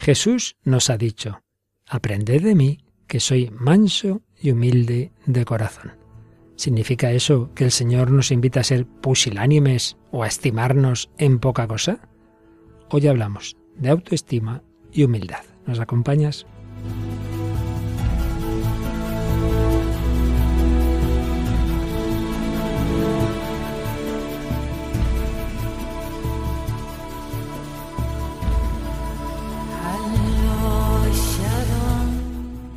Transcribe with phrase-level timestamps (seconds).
[0.00, 1.42] Jesús nos ha dicho,
[1.86, 5.92] Aprended de mí, que soy manso y humilde de corazón.
[6.56, 11.66] ¿Significa eso que el Señor nos invita a ser pusilánimes o a estimarnos en poca
[11.66, 12.08] cosa?
[12.90, 15.44] Hoy hablamos de autoestima y humildad.
[15.66, 16.46] ¿Nos acompañas?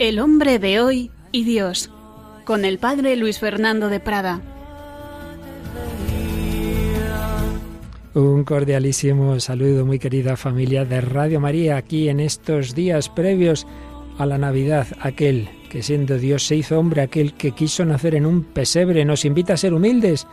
[0.03, 1.89] El hombre de hoy y Dios,
[2.43, 4.41] con el padre Luis Fernando de Prada.
[8.13, 13.65] Un cordialísimo saludo, muy querida familia de Radio María, aquí en estos días previos
[14.17, 18.25] a la Navidad, aquel que siendo Dios se hizo hombre, aquel que quiso nacer en
[18.25, 20.27] un pesebre, nos invita a ser humildes.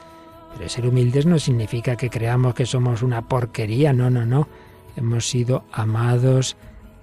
[0.56, 4.48] Pero ser humildes no significa que creamos que somos una porquería, no, no, no.
[4.96, 6.56] Hemos sido amados,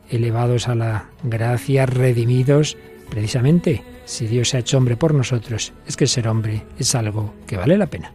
[0.09, 2.77] elevados a la gracia, redimidos,
[3.09, 7.33] precisamente si Dios se ha hecho hombre por nosotros, es que ser hombre es algo
[7.45, 8.13] que vale la pena.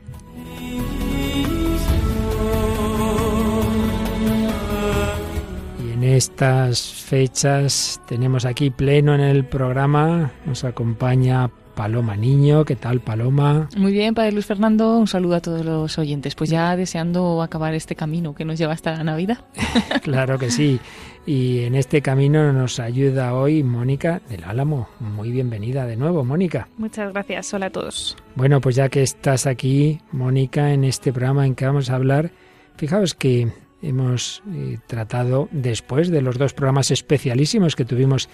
[5.85, 12.65] Y en estas fechas tenemos aquí pleno en el programa, nos acompaña Paloma Niño.
[12.65, 13.69] ¿Qué tal, Paloma?
[13.77, 14.99] Muy bien, Padre Luis Fernando.
[14.99, 16.35] Un saludo a todos los oyentes.
[16.35, 19.39] Pues ya deseando acabar este camino que nos lleva hasta la Navidad.
[20.03, 20.81] claro que sí.
[21.27, 24.89] Y en este camino nos ayuda hoy Mónica del Álamo.
[24.99, 26.69] Muy bienvenida de nuevo, Mónica.
[26.79, 27.55] Muchas gracias.
[27.55, 28.17] Hola a todos.
[28.35, 32.33] Bueno, pues ya que estás aquí, Mónica, en este programa en que vamos a hablar,
[32.77, 38.29] fijaos que hemos eh, tratado después de los dos programas especialísimos que tuvimos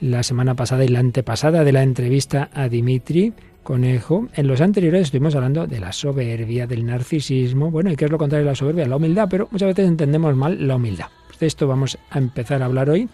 [0.00, 4.28] la semana pasada y la antepasada de la entrevista a Dimitri Conejo.
[4.34, 7.70] En los anteriores estuvimos hablando de la soberbia, del narcisismo.
[7.70, 8.86] Bueno, ¿y qué es lo contrario de la soberbia?
[8.86, 11.06] La humildad, pero muchas veces entendemos mal la humildad.
[11.26, 13.08] Pues de esto vamos a empezar a hablar hoy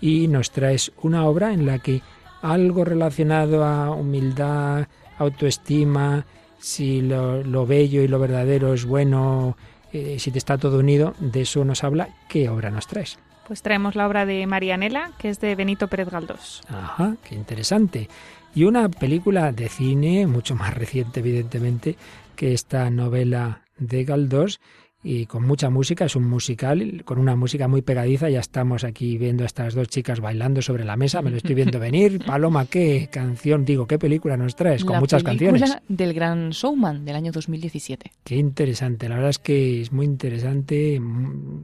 [0.00, 2.02] y nos traes una obra en la que
[2.42, 4.86] algo relacionado a humildad,
[5.18, 6.26] autoestima,
[6.58, 9.56] si lo, bello y lo verdadero es bueno,
[9.92, 12.08] eh, si te está todo unido, de eso nos habla.
[12.28, 13.18] ¿Qué obra nos traes?
[13.46, 16.62] Pues traemos la obra de Marianela, que es de Benito Pérez Galdós.
[16.68, 18.08] Ajá, qué interesante.
[18.54, 21.96] Y una película de cine, mucho más reciente evidentemente,
[22.34, 24.60] que esta novela de Galdós,
[25.08, 28.28] y con mucha música, es un musical con una música muy pegadiza.
[28.28, 31.54] Ya estamos aquí viendo a estas dos chicas bailando sobre la mesa, me lo estoy
[31.54, 32.24] viendo venir.
[32.26, 34.84] Paloma, ¿qué canción, digo, qué película nos traes?
[34.84, 35.76] Con muchas canciones.
[35.86, 38.10] del Gran Showman del año 2017.
[38.24, 41.00] Qué interesante, la verdad es que es muy interesante.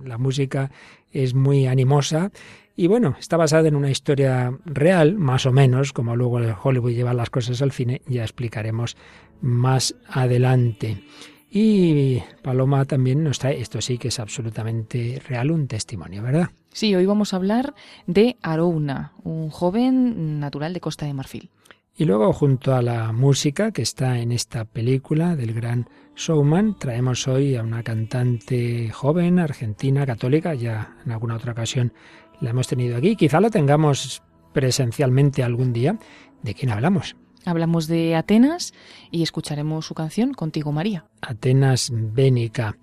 [0.05, 0.71] La música
[1.11, 2.31] es muy animosa.
[2.77, 7.13] Y bueno, está basada en una historia real, más o menos, como luego Hollywood lleva
[7.13, 8.97] las cosas al cine, ya explicaremos
[9.41, 11.03] más adelante.
[11.55, 16.49] Y Paloma también nos trae, esto sí que es absolutamente real, un testimonio, ¿verdad?
[16.73, 17.75] Sí, hoy vamos a hablar
[18.07, 21.51] de Arouna, un joven natural de Costa de Marfil.
[21.95, 27.29] Y luego, junto a la música que está en esta película del gran showman, traemos
[27.29, 31.93] hoy a una cantante joven, argentina, católica, ya en alguna otra ocasión
[32.41, 34.23] la hemos tenido aquí, quizá la tengamos
[34.55, 35.99] presencialmente algún día.
[36.43, 37.15] ¿De quién hablamos?
[37.45, 38.73] Hablamos de Atenas
[39.11, 41.05] y escucharemos su canción Contigo María.
[41.21, 42.77] Atenas Bénica.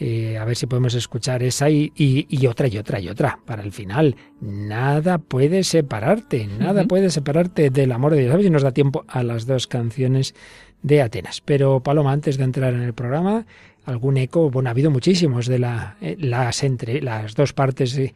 [0.00, 3.62] Eh, a ver si podemos escuchar esa y, y, otra y otra y otra para
[3.62, 4.16] el final.
[4.40, 8.32] Nada puede separarte, nada puede separarte del amor de Dios.
[8.32, 10.34] A ver si nos da tiempo a las dos canciones
[10.84, 11.40] de Atenas.
[11.40, 13.44] Pero Paloma, antes de entrar en el programa,
[13.84, 18.14] algún eco, bueno, ha habido muchísimos de la, eh, las, entre, las dos partes de,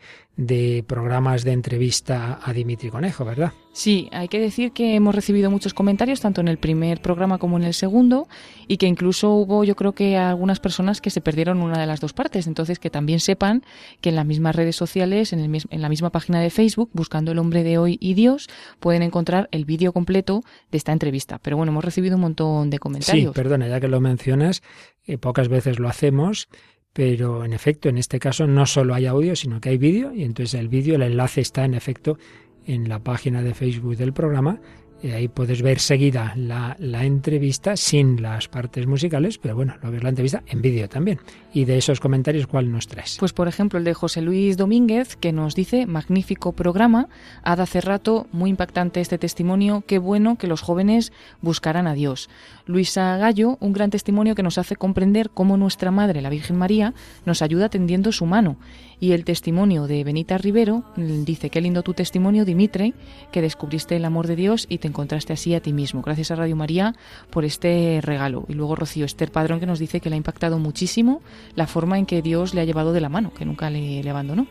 [0.87, 3.53] programas de entrevista a Dimitri Conejo, ¿verdad?
[3.73, 7.57] Sí, hay que decir que hemos recibido muchos comentarios, tanto en el primer programa como
[7.57, 8.29] en el segundo,
[8.69, 12.01] y que incluso hubo, yo creo que algunas personas que se perdieron una de las
[12.01, 12.47] dos partes.
[12.47, 13.65] Entonces, que también sepan
[14.01, 17.33] que en las mismas redes sociales, en, el, en la misma página de Facebook, buscando
[17.33, 18.49] el hombre de hoy y Dios,
[18.79, 21.39] pueden encontrar el vídeo completo de esta entrevista.
[21.39, 23.33] Pero bueno, hemos recibido un montón de comentarios.
[23.33, 24.63] Sí, perdona, ya que lo mencionas,
[25.21, 26.49] pocas veces lo hacemos,
[26.93, 30.25] pero en efecto, en este caso no solo hay audio, sino que hay vídeo, y
[30.25, 32.19] entonces el vídeo, el enlace está en efecto
[32.67, 34.61] en la página de Facebook del programa
[35.03, 39.91] y ahí puedes ver seguida la, la, entrevista sin las partes musicales, pero bueno, lo
[39.91, 41.21] ves la entrevista en vídeo también.
[41.53, 43.17] Y de esos comentarios, ¿cuál nos traes?
[43.19, 47.09] Pues por ejemplo el de José Luis Domínguez, que nos dice, magnífico programa,
[47.43, 52.29] ha hace rato, muy impactante este testimonio, qué bueno que los jóvenes buscaran a Dios.
[52.69, 56.93] Luisa Gallo, un gran testimonio que nos hace comprender cómo nuestra Madre, la Virgen María,
[57.25, 58.59] nos ayuda tendiendo su mano
[59.01, 62.95] y el testimonio de Benita Rivero dice, qué lindo tu testimonio, Dimitri,
[63.33, 66.03] que descubriste el amor de Dios y te encontraste así a ti mismo.
[66.03, 66.95] Gracias a Radio María
[67.31, 68.45] por este regalo.
[68.49, 71.23] Y luego Rocío Esther Padrón que nos dice que le ha impactado muchísimo
[71.55, 74.11] la forma en que Dios le ha llevado de la mano, que nunca le, le
[74.11, 74.47] abandonó.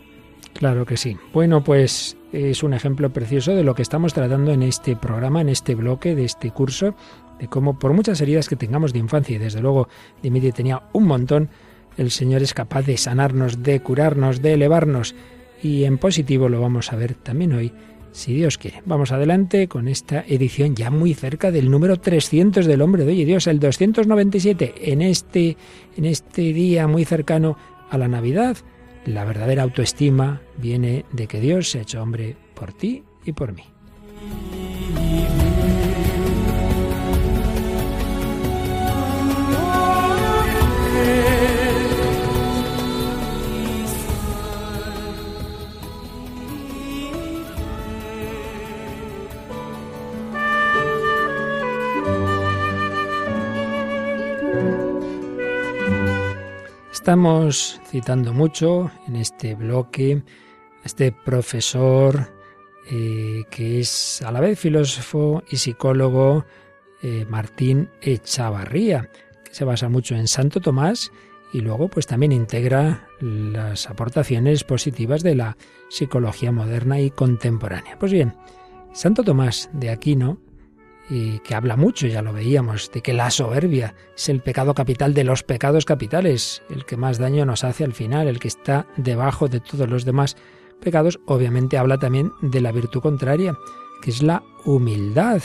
[0.54, 1.18] Claro que sí.
[1.34, 5.50] Bueno, pues es un ejemplo precioso de lo que estamos tratando en este programa, en
[5.50, 6.96] este bloque de este curso,
[7.40, 9.88] de cómo por muchas heridas que tengamos de infancia, y desde luego
[10.22, 11.50] Dimitri tenía un montón,
[11.98, 15.16] el Señor es capaz de sanarnos, de curarnos, de elevarnos.
[15.62, 17.74] Y en positivo lo vamos a ver también hoy,
[18.12, 18.82] si Dios quiere.
[18.86, 23.26] Vamos adelante con esta edición ya muy cerca del número 300 del hombre de hoy,
[23.26, 25.58] Dios, el 297, en este,
[25.96, 27.58] en este día muy cercano
[27.90, 28.58] a la Navidad.
[29.06, 33.54] La verdadera autoestima viene de que Dios se ha hecho hombre por ti y por
[33.54, 33.64] mí.
[57.08, 60.24] Estamos citando mucho en este bloque
[60.84, 62.34] a este profesor
[62.92, 66.44] eh, que es a la vez filósofo y psicólogo
[67.02, 69.10] eh, Martín Echavarría,
[69.46, 71.14] que se basa mucho en Santo Tomás
[71.54, 75.56] y luego pues también integra las aportaciones positivas de la
[75.90, 77.98] psicología moderna y contemporánea.
[77.98, 78.36] Pues bien,
[78.92, 80.40] Santo Tomás de Aquino
[81.10, 85.14] y que habla mucho, ya lo veíamos, de que la soberbia es el pecado capital
[85.14, 88.88] de los pecados capitales, el que más daño nos hace al final, el que está
[88.98, 90.36] debajo de todos los demás
[90.82, 93.58] pecados, obviamente habla también de la virtud contraria,
[94.02, 95.42] que es la humildad,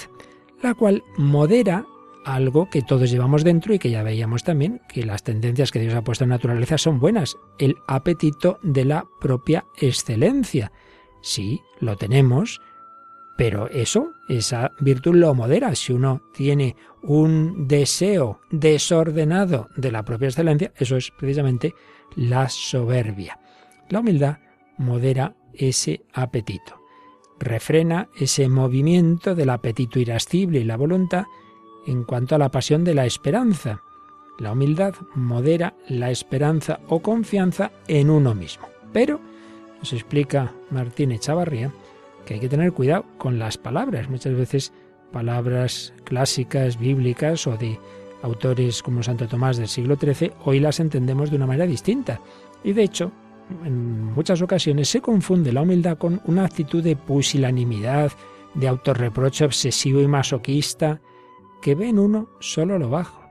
[0.62, 1.86] la cual modera
[2.24, 5.94] algo que todos llevamos dentro y que ya veíamos también, que las tendencias que Dios
[5.94, 10.72] ha puesto en naturaleza son buenas, el apetito de la propia excelencia.
[11.20, 12.60] Sí, lo tenemos,
[13.36, 15.74] pero eso, esa virtud lo modera.
[15.74, 21.74] Si uno tiene un deseo desordenado de la propia excelencia, eso es precisamente
[22.14, 23.38] la soberbia.
[23.88, 24.38] La humildad
[24.78, 26.80] modera ese apetito,
[27.38, 31.24] refrena ese movimiento del apetito irascible y la voluntad
[31.86, 33.82] en cuanto a la pasión de la esperanza.
[34.38, 38.68] La humildad modera la esperanza o confianza en uno mismo.
[38.92, 39.20] Pero,
[39.78, 41.72] nos explica Martín Echavarría,
[42.24, 44.08] que hay que tener cuidado con las palabras.
[44.08, 44.72] Muchas veces
[45.12, 47.78] palabras clásicas, bíblicas o de
[48.22, 52.20] autores como Santo Tomás del siglo XIII, hoy las entendemos de una manera distinta.
[52.64, 53.12] Y de hecho,
[53.64, 58.12] en muchas ocasiones se confunde la humildad con una actitud de pusilanimidad,
[58.54, 61.00] de autorreproche obsesivo y masoquista,
[61.60, 63.22] que ve en uno solo lo bajo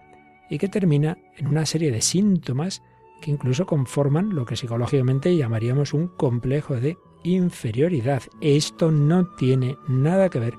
[0.49, 2.81] y que termina en una serie de síntomas
[3.21, 8.23] que incluso conforman lo que psicológicamente llamaríamos un complejo de inferioridad.
[8.39, 10.53] Esto no tiene nada que ver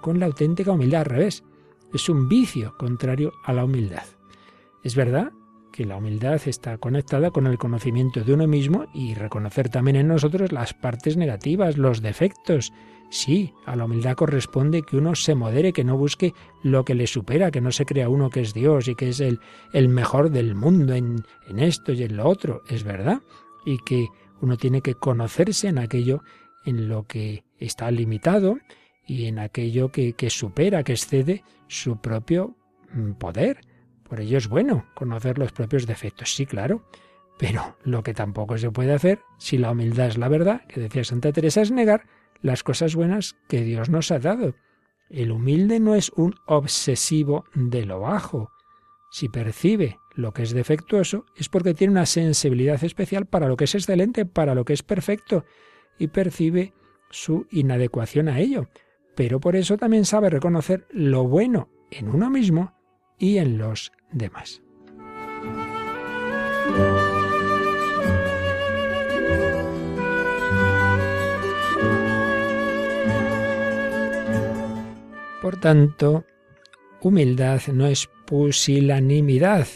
[0.00, 1.44] con la auténtica humildad, al revés.
[1.92, 4.04] Es un vicio contrario a la humildad.
[4.82, 5.32] Es verdad
[5.72, 10.08] que la humildad está conectada con el conocimiento de uno mismo y reconocer también en
[10.08, 12.72] nosotros las partes negativas, los defectos.
[13.10, 17.06] Sí, a la humildad corresponde que uno se modere, que no busque lo que le
[17.06, 19.40] supera, que no se crea uno que es Dios y que es el,
[19.72, 22.62] el mejor del mundo en, en esto y en lo otro.
[22.68, 23.22] Es verdad.
[23.64, 24.08] Y que
[24.40, 26.22] uno tiene que conocerse en aquello
[26.64, 28.58] en lo que está limitado
[29.06, 32.56] y en aquello que, supera, que excede su propio
[32.92, 33.60] mm, poder.
[34.02, 36.84] Por ello es bueno conocer los propios defectos, sí, claro.
[37.38, 41.04] Pero lo que tampoco se puede hacer, si la humildad es la verdad, que decía
[41.04, 42.06] Santa Teresa, es negar
[42.42, 44.54] las cosas buenas que Dios nos ha dado.
[45.08, 48.50] El humilde no es un obsesivo de lo bajo.
[49.10, 53.64] Si percibe lo que es defectuoso es porque tiene una sensibilidad especial para lo que
[53.64, 55.44] es excelente, para lo que es perfecto,
[55.96, 56.74] y percibe
[57.08, 58.68] su inadecuación a ello.
[59.14, 62.74] Pero por eso también sabe reconocer lo bueno en uno mismo
[63.16, 64.60] y en los demás.
[75.40, 76.24] Por tanto,
[77.00, 79.68] humildad no es pusilanimidad,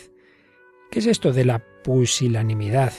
[0.92, 2.92] ¿Qué es esto de la pusilanimidad?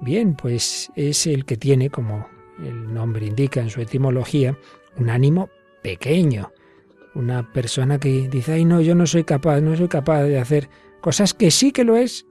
[0.00, 2.26] Bien, pues es el que tiene, como
[2.58, 4.58] el nombre indica en su etimología,
[4.96, 5.48] un ánimo
[5.84, 6.50] pequeño.
[7.14, 10.68] Una persona que dice, ay no, yo no soy capaz, no soy capaz de hacer
[11.00, 12.26] cosas que sí que lo es.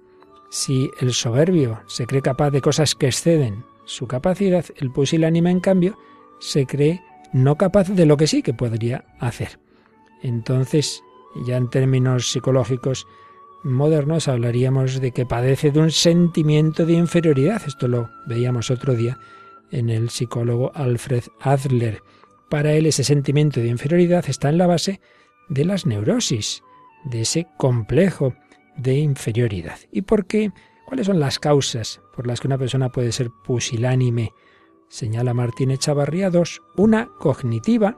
[0.49, 5.61] Si el soberbio se cree capaz de cosas que exceden su capacidad, el pusilánime, en
[5.61, 5.97] cambio,
[6.41, 9.57] se cree no capaz de lo que sí que podría hacer.
[10.21, 11.01] Entonces,
[11.45, 13.07] ya en términos psicológicos,
[13.63, 17.61] modernos hablaríamos de que padece de un sentimiento de inferioridad.
[17.65, 19.17] Esto lo veíamos otro día
[19.71, 22.03] en el psicólogo Alfred Adler.
[22.49, 24.99] Para él ese sentimiento de inferioridad está en la base
[25.49, 26.63] de las neurosis,
[27.05, 28.35] de ese complejo
[28.77, 29.79] de inferioridad.
[29.91, 30.51] ¿Y por qué?
[30.85, 34.33] ¿Cuáles son las causas por las que una persona puede ser pusilánime?
[34.89, 36.61] señala Martín Echavarría, dos.
[36.75, 37.97] Una cognitiva,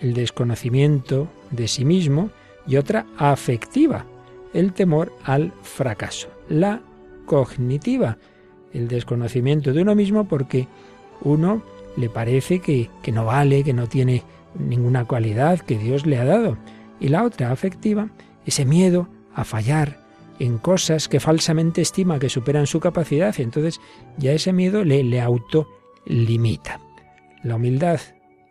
[0.00, 2.30] el desconocimiento de sí mismo,
[2.66, 4.06] y otra afectiva,
[4.54, 6.28] el temor al fracaso.
[6.48, 6.80] La
[7.26, 8.18] cognitiva,
[8.72, 10.68] el desconocimiento de uno mismo porque
[11.20, 11.62] uno
[11.96, 14.22] le parece que, que no vale, que no tiene
[14.58, 16.56] ninguna cualidad que Dios le ha dado.
[17.00, 18.08] Y la otra afectiva,
[18.46, 20.04] ese miedo a fallar
[20.38, 23.80] en cosas que falsamente estima que superan su capacidad y entonces
[24.16, 26.80] ya ese miedo le, le autolimita.
[27.42, 28.00] La humildad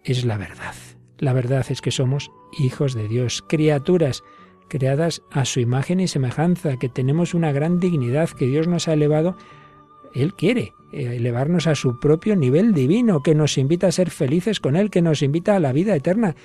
[0.04, 0.76] es la verdad.
[1.18, 4.24] La verdad es que somos hijos de Dios, criaturas
[4.68, 8.94] creadas a su imagen y semejanza, que tenemos una gran dignidad, que Dios nos ha
[8.94, 9.38] elevado,
[10.14, 14.60] Él quiere eh, elevarnos a su propio nivel divino, que nos invita a ser felices
[14.60, 16.36] con Él, que nos invita a la vida eterna,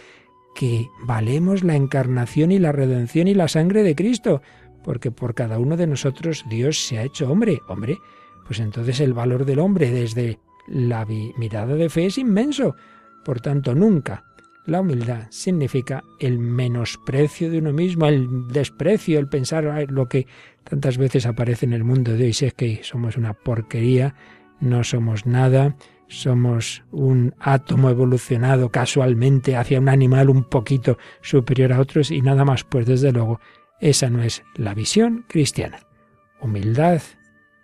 [0.55, 4.43] que valemos la encarnación y la redención y la sangre de Cristo,
[4.85, 7.61] porque por cada uno de nosotros Dios se ha hecho hombre.
[7.69, 7.99] Hombre,
[8.47, 12.75] pues entonces el valor del hombre desde la mirada de fe es inmenso.
[13.25, 14.28] Por tanto, nunca
[14.69, 20.27] la humildad significa el menosprecio de uno mismo, el desprecio, el pensar lo que
[20.63, 24.15] tantas veces aparece en el mundo de hoy, si es que somos una porquería,
[24.61, 25.75] no somos nada,
[26.07, 32.45] somos un átomo evolucionado casualmente hacia un animal un poquito superior a otros y nada
[32.45, 33.41] más, pues desde luego
[33.81, 35.81] esa no es la visión cristiana.
[36.43, 37.01] Humildad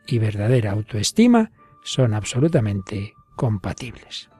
[0.07, 4.31] y verdadera autoestima son absolutamente compatibles.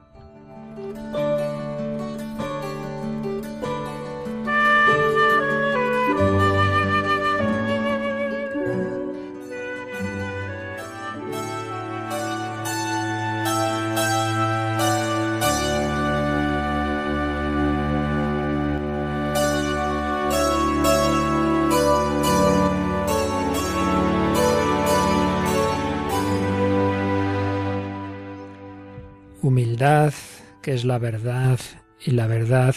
[29.85, 30.13] Humildad,
[30.61, 31.59] que es la verdad,
[32.03, 32.75] y la verdad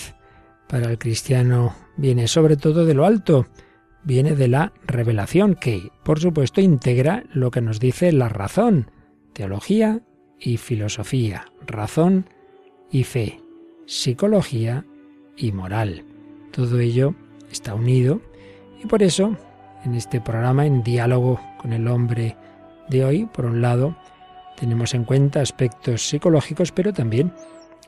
[0.69, 3.47] para el cristiano viene sobre todo de lo alto,
[4.05, 8.91] viene de la revelación, que por supuesto integra lo que nos dice la razón,
[9.33, 10.03] teología
[10.39, 12.27] y filosofía, razón
[12.91, 13.41] y fe,
[13.87, 14.85] psicología
[15.37, 16.05] y moral.
[16.53, 17.15] Todo ello
[17.51, 18.21] está unido
[18.83, 19.37] y por eso
[19.85, 22.37] en este programa, en diálogo con el hombre
[22.91, 23.97] de hoy, por un lado,
[24.59, 27.33] tenemos en cuenta aspectos psicológicos, pero también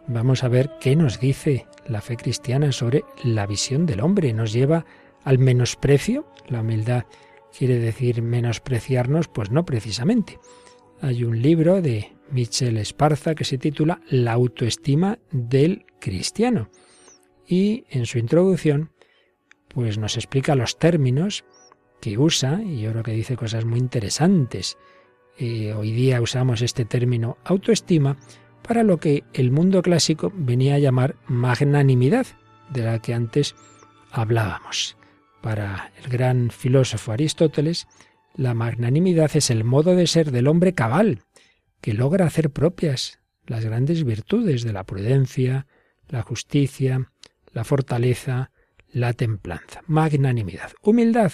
[0.07, 4.33] vamos a ver qué nos dice la fe cristiana sobre la visión del hombre.
[4.33, 4.85] ¿Nos lleva
[5.25, 6.27] al menosprecio?
[6.49, 7.05] La humildad
[7.57, 10.39] quiere decir menospreciarnos, pues no precisamente.
[11.01, 16.71] Hay un libro de Michel Esparza que se titula La autoestima del cristiano.
[17.47, 18.93] Y en su introducción,
[19.69, 21.45] pues nos explica los términos
[22.01, 24.79] que usa, y yo creo que dice cosas muy interesantes
[25.75, 28.19] hoy día usamos este término autoestima
[28.63, 32.27] para lo que el mundo clásico venía a llamar magnanimidad,
[32.71, 33.55] de la que antes
[34.11, 34.97] hablábamos.
[35.41, 37.89] Para el gran filósofo Aristóteles,
[38.35, 41.23] la magnanimidad es el modo de ser del hombre cabal,
[41.81, 45.67] que logra hacer propias las grandes virtudes de la prudencia,
[46.09, 47.11] la justicia,
[47.53, 48.51] la fortaleza,
[48.93, 49.81] la templanza.
[49.87, 50.73] Magnanimidad.
[50.83, 51.33] Humildad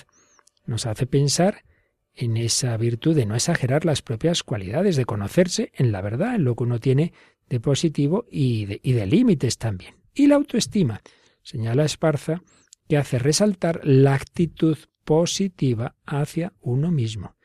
[0.64, 1.64] nos hace pensar
[2.16, 6.44] en esa virtud de no exagerar las propias cualidades, de conocerse en la verdad, en
[6.44, 7.12] lo que uno tiene
[7.49, 9.96] de positivo y de, límites también.
[10.14, 11.02] Y la autoestima,
[11.42, 12.42] señala Esparza,
[12.88, 17.37] que hace resaltar la actitud positiva hacia uno mismo.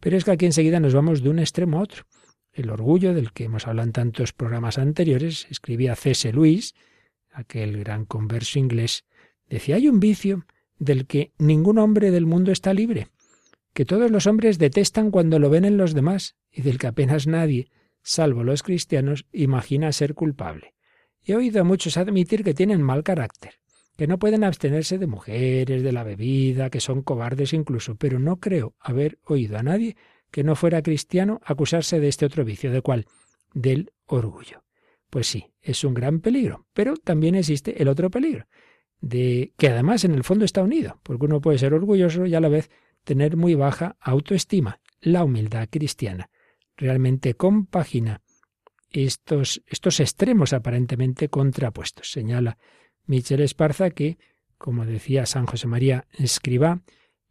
[0.00, 2.04] Pero es que aquí enseguida nos vamos de un extremo a otro.
[2.52, 6.32] El orgullo del que hemos hablado en tantos programas anteriores, escribía C.S.
[6.32, 6.74] Lewis,
[7.30, 9.04] aquel gran converso inglés,
[9.48, 10.46] decía, hay un vicio
[10.78, 13.08] del que ningún hombre del mundo está libre,
[13.74, 17.26] que todos los hombres detestan cuando lo ven en los demás y del que apenas
[17.26, 17.70] nadie,
[18.02, 20.74] salvo los cristianos, imagina ser culpable.
[21.24, 23.54] He oído a muchos admitir que tienen mal carácter,
[23.96, 28.38] que no pueden abstenerse de mujeres, de la bebida, que son cobardes incluso, pero no
[28.38, 29.96] creo haber oído a nadie
[30.30, 33.06] que no fuera cristiano acusarse de este otro vicio, ¿de cuál?
[33.54, 34.62] Del orgullo.
[35.10, 38.46] Pues sí, es un gran peligro, pero también existe el otro peligro,
[39.00, 42.40] de que además en el fondo está unido, porque uno puede ser orgulloso y a
[42.40, 42.70] la vez
[43.04, 44.80] tener muy baja autoestima.
[45.00, 46.30] La humildad cristiana
[46.76, 48.22] realmente compagina
[48.90, 52.10] estos, estos extremos aparentemente contrapuestos.
[52.10, 52.58] Señala
[53.06, 54.18] Michel Esparza que,
[54.56, 56.82] como decía San José María Escribá,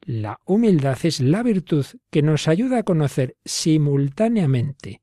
[0.02, 5.02] la humildad es la virtud que nos ayuda a conocer simultáneamente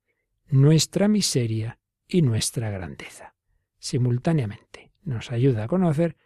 [0.48, 3.34] nuestra miseria y nuestra grandeza.
[3.78, 6.16] Simultáneamente nos ayuda a conocer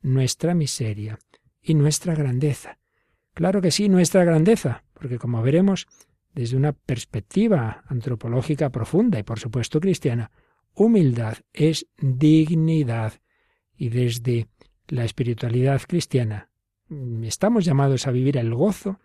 [0.00, 1.18] nuestra miseria
[1.60, 2.79] y nuestra grandeza.
[3.34, 5.86] Claro que sí, nuestra grandeza, porque como veremos,
[6.34, 10.30] desde una perspectiva antropológica profunda y por supuesto cristiana,
[10.74, 13.14] humildad es dignidad.
[13.76, 14.48] Y desde
[14.88, 16.50] la espiritualidad cristiana
[16.88, 19.00] mm, estamos llamados a vivir el gozo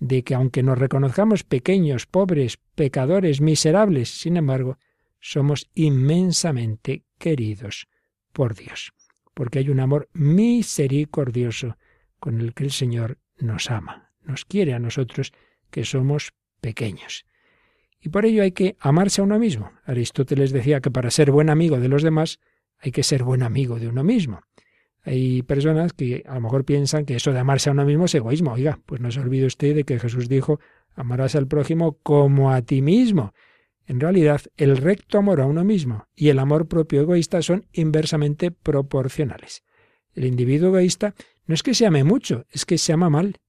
[0.00, 4.78] de que aunque nos reconozcamos pequeños, pobres, pecadores, miserables, sin embargo,
[5.20, 7.88] somos inmensamente queridos
[8.32, 8.92] por Dios,
[9.34, 11.76] porque hay un amor misericordioso
[12.20, 15.32] con el que el Señor nos ama, nos quiere a nosotros
[15.70, 17.24] que somos pequeños.
[18.00, 19.72] Y por ello hay que amarse a uno mismo.
[19.84, 22.38] Aristóteles decía que para ser buen amigo de los demás
[22.78, 24.40] hay que ser buen amigo de uno mismo.
[25.02, 28.14] Hay personas que a lo mejor piensan que eso de amarse a uno mismo es
[28.14, 28.52] egoísmo.
[28.52, 30.60] Oiga, pues no se olvide usted de que Jesús dijo,
[30.94, 33.32] amarás al prójimo como a ti mismo.
[33.86, 38.50] En realidad, el recto amor a uno mismo y el amor propio egoísta son inversamente
[38.50, 39.62] proporcionales.
[40.12, 41.14] El individuo egoísta
[41.48, 43.40] no es que se ame mucho, es que se ama mal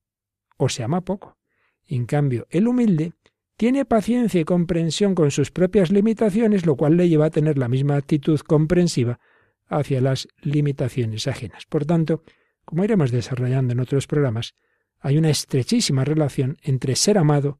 [0.57, 1.37] o se ama poco.
[1.85, 3.13] En cambio, el humilde
[3.57, 7.67] tiene paciencia y comprensión con sus propias limitaciones, lo cual le lleva a tener la
[7.67, 9.19] misma actitud comprensiva
[9.67, 11.65] hacia las limitaciones ajenas.
[11.65, 12.23] Por tanto,
[12.63, 14.55] como iremos desarrollando en otros programas,
[14.99, 17.59] hay una estrechísima relación entre ser amado,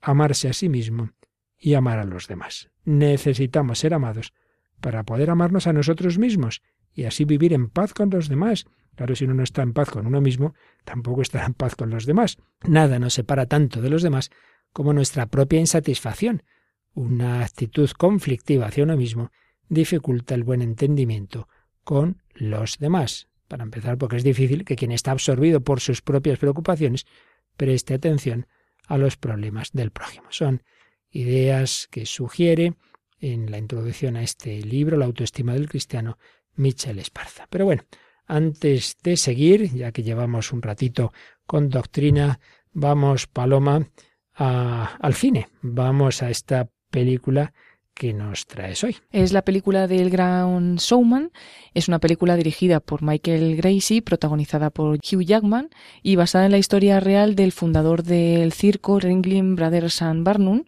[0.00, 1.10] amarse a sí mismo
[1.58, 2.70] y amar a los demás.
[2.84, 4.32] Necesitamos ser amados
[4.80, 6.62] para poder amarnos a nosotros mismos
[6.92, 8.66] y así vivir en paz con los demás.
[8.96, 11.90] Claro, si uno no está en paz con uno mismo, tampoco estará en paz con
[11.90, 12.38] los demás.
[12.64, 14.30] Nada nos separa tanto de los demás
[14.72, 16.42] como nuestra propia insatisfacción.
[16.94, 19.30] Una actitud conflictiva hacia uno mismo
[19.68, 21.48] dificulta el buen entendimiento
[21.84, 23.28] con los demás.
[23.48, 27.06] Para empezar, porque es difícil que quien está absorbido por sus propias preocupaciones
[27.56, 28.46] preste atención
[28.86, 30.26] a los problemas del prójimo.
[30.30, 30.62] Son
[31.10, 32.74] ideas que sugiere
[33.20, 36.18] en la introducción a este libro, La autoestima del cristiano,
[36.54, 37.46] Michel Esparza.
[37.48, 37.84] Pero bueno,
[38.26, 41.12] antes de seguir, ya que llevamos un ratito
[41.46, 42.40] con doctrina,
[42.72, 43.86] vamos, Paloma,
[44.34, 45.48] al cine.
[45.60, 47.52] Vamos a esta película
[47.94, 48.96] que nos traes hoy.
[49.10, 51.30] Es la película del Gran Showman.
[51.74, 55.70] Es una película dirigida por Michael Gracie, protagonizada por Hugh Jackman
[56.02, 60.64] y basada en la historia real del fundador del circo Ringling Brothers and Barnum.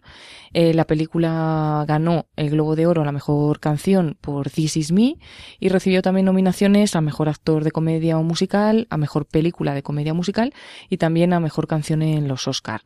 [0.57, 4.91] Eh, la película ganó el Globo de Oro a la mejor canción por This Is
[4.93, 5.17] Me
[5.59, 9.83] y recibió también nominaciones a mejor actor de comedia o musical, a mejor película de
[9.83, 10.53] comedia musical
[10.89, 12.83] y también a mejor canción en los Oscar.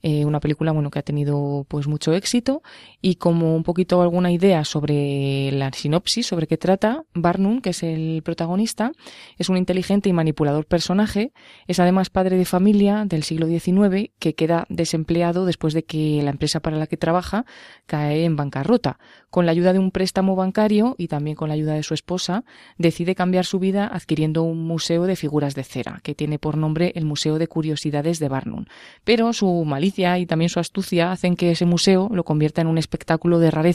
[0.00, 2.62] Eh, una película bueno que ha tenido pues mucho éxito
[3.02, 7.84] y como un poquito alguna idea sobre la sinopsis, sobre qué trata, Barnum, que es
[7.84, 8.90] el protagonista,
[9.36, 11.32] es un inteligente y manipulador personaje,
[11.68, 16.30] es además padre de familia del siglo XIX que queda desempleado después de que la
[16.30, 17.44] empresa para la que trabaja
[17.86, 18.98] cae en bancarrota.
[19.30, 22.44] Con la ayuda de un préstamo bancario y también con la ayuda de su esposa,
[22.78, 26.90] decide cambiar su vida adquiriendo un museo de figuras de cera, que tiene por nombre
[26.96, 28.64] el Museo de Curiosidades de Barnum.
[29.04, 32.78] Pero su malicia y también su astucia hacen que ese museo lo convierta en un
[32.78, 33.67] espectáculo de rarezas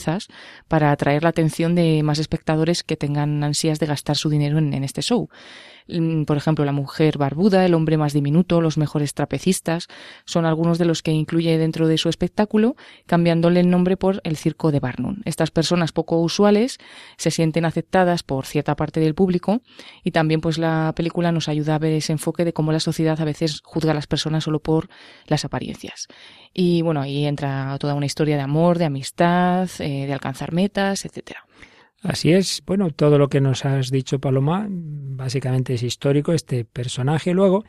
[0.68, 4.84] para atraer la atención de más espectadores que tengan ansias de gastar su dinero en,
[4.84, 5.30] este show.
[5.88, 9.88] Mm, por ejemplo, la mujer barbuda, el hombre más diminuto, los mejores trapecistas,
[10.26, 14.38] son algunos de los que incluye dentro de su espectáculo, cambiándole el nombre por el
[14.38, 15.18] circo de Barnum.
[15.26, 16.78] Estas personas poco usuales
[17.18, 19.62] se sienten aceptadas por cierta parte del público
[20.04, 23.20] y también pues la película nos ayuda a ver ese enfoque de cómo la sociedad
[23.20, 24.90] a veces juzga a las personas solo por
[25.28, 26.08] las apariencias.
[26.54, 31.06] Y bueno, ahí entra toda una historia de amor, de amistad, eh, de alcanzar metas,
[31.06, 31.46] etcétera.
[32.04, 37.34] Así es, bueno, todo lo que nos has dicho, Paloma, básicamente es histórico, este personaje.
[37.34, 37.64] Luego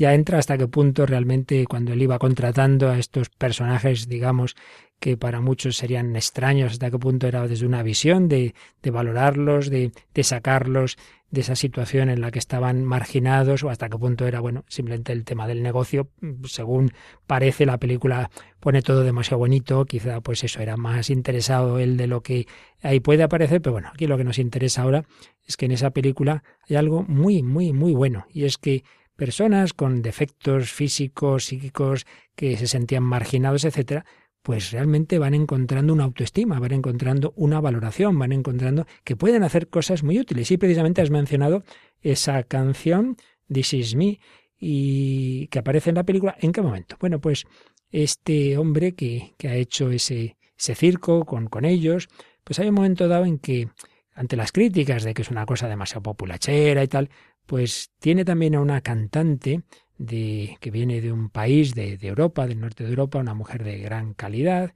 [0.00, 4.56] ya entra hasta qué punto realmente cuando él iba contratando a estos personajes, digamos,
[4.98, 9.68] que para muchos serían extraños, hasta qué punto era desde una visión de, de valorarlos,
[9.68, 10.96] de, de sacarlos
[11.30, 15.12] de esa situación en la que estaban marginados o hasta qué punto era, bueno, simplemente
[15.12, 16.08] el tema del negocio.
[16.44, 16.92] Según
[17.26, 22.06] parece, la película pone todo demasiado bonito, quizá pues eso era más interesado él de
[22.06, 22.46] lo que
[22.80, 25.04] ahí puede aparecer, pero bueno, aquí lo que nos interesa ahora
[25.46, 28.82] es que en esa película hay algo muy, muy, muy bueno y es que
[29.20, 34.06] personas con defectos físicos, psíquicos, que se sentían marginados, etcétera,
[34.40, 39.68] pues realmente van encontrando una autoestima, van encontrando una valoración, van encontrando que pueden hacer
[39.68, 40.50] cosas muy útiles.
[40.50, 41.64] Y precisamente has mencionado
[42.00, 43.18] esa canción,
[43.52, 44.20] This Is Me,
[44.58, 46.34] y que aparece en la película.
[46.40, 46.96] ¿En qué momento?
[46.98, 47.44] Bueno, pues
[47.90, 52.08] este hombre que, que ha hecho ese, ese circo con, con ellos,
[52.42, 53.68] pues hay un momento dado en que,
[54.14, 57.10] ante las críticas de que es una cosa demasiado populachera y tal,
[57.50, 59.64] pues tiene también a una cantante
[59.98, 63.78] de, que viene de un país de, Europa, del norte de Europa, una mujer de
[63.78, 64.72] gran calidad,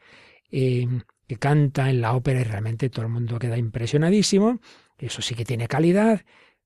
[0.50, 0.88] eh,
[1.28, 4.58] que canta en la ópera y realmente todo el mundo queda impresionadísimo.
[4.98, 6.22] Eso sí que tiene calidad,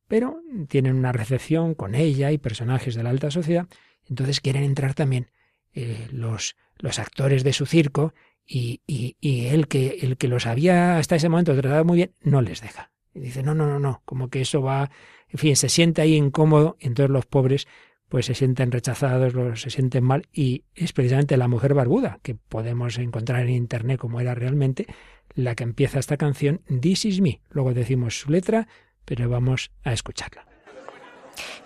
[0.06, 3.68] pero tienen una recepción con ella y personajes de la alta sociedad.
[4.08, 5.30] Entonces quieren entrar también
[5.74, 8.14] eh, los, los actores de su circo
[8.46, 12.14] y, y, y él que el que los había hasta ese momento tratado muy bien
[12.22, 12.92] no les deja.
[13.18, 14.90] Y dice, no, no, no, no, como que eso va,
[15.28, 17.66] en fin, se siente ahí incómodo, y entonces los pobres
[18.08, 22.34] pues se sienten rechazados, los, se sienten mal, y es precisamente la mujer barbuda, que
[22.34, 24.86] podemos encontrar en internet como era realmente,
[25.34, 27.42] la que empieza esta canción, This is me.
[27.50, 28.66] Luego decimos su letra,
[29.04, 30.46] pero vamos a escucharla.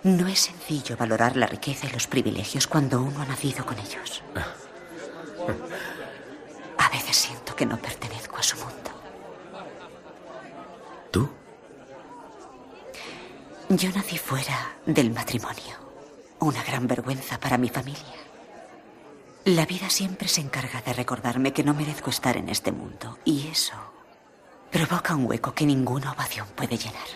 [0.03, 4.21] No es sencillo valorar la riqueza y los privilegios cuando uno ha nacido con ellos.
[6.77, 8.91] A veces siento que no pertenezco a su mundo.
[11.09, 11.29] ¿Tú?
[13.75, 15.75] Yo nací fuera del matrimonio.
[16.39, 18.19] Una gran vergüenza para mi familia.
[19.45, 23.17] La vida siempre se encarga de recordarme que no merezco estar en este mundo.
[23.25, 23.73] Y eso
[24.71, 27.07] provoca un hueco que ninguna ovación puede llenar.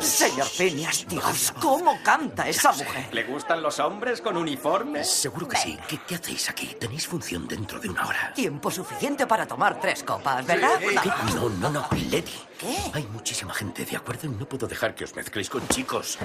[0.00, 3.08] Señor Phineas, Dios, ¿cómo canta esa mujer?
[3.12, 5.08] ¿Le gustan los hombres con uniformes?
[5.08, 5.78] Seguro que sí.
[5.88, 6.74] ¿Qué, qué hacéis aquí?
[6.78, 8.32] Tenéis función dentro de una hora.
[8.34, 10.78] Tiempo suficiente para tomar tres copas, ¿verdad?
[10.80, 11.34] ¿Qué?
[11.34, 12.24] No, no, no, Lady.
[12.58, 12.76] ¿Qué?
[12.94, 14.26] Hay muchísima gente, ¿de acuerdo?
[14.26, 16.18] Y no puedo dejar que os mezcléis con chicos.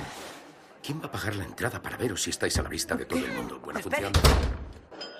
[0.81, 3.19] ¿Quién va a pagar la entrada para veros si estáis a la vista de todo
[3.19, 3.59] el mundo?
[3.59, 4.03] Buena Espere.
[4.05, 4.67] función.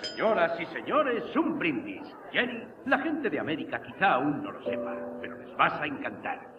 [0.01, 2.01] Señoras y señores, un brindis.
[2.31, 6.56] Jenny, la gente de América quizá aún no lo sepa, pero les vas a encantar.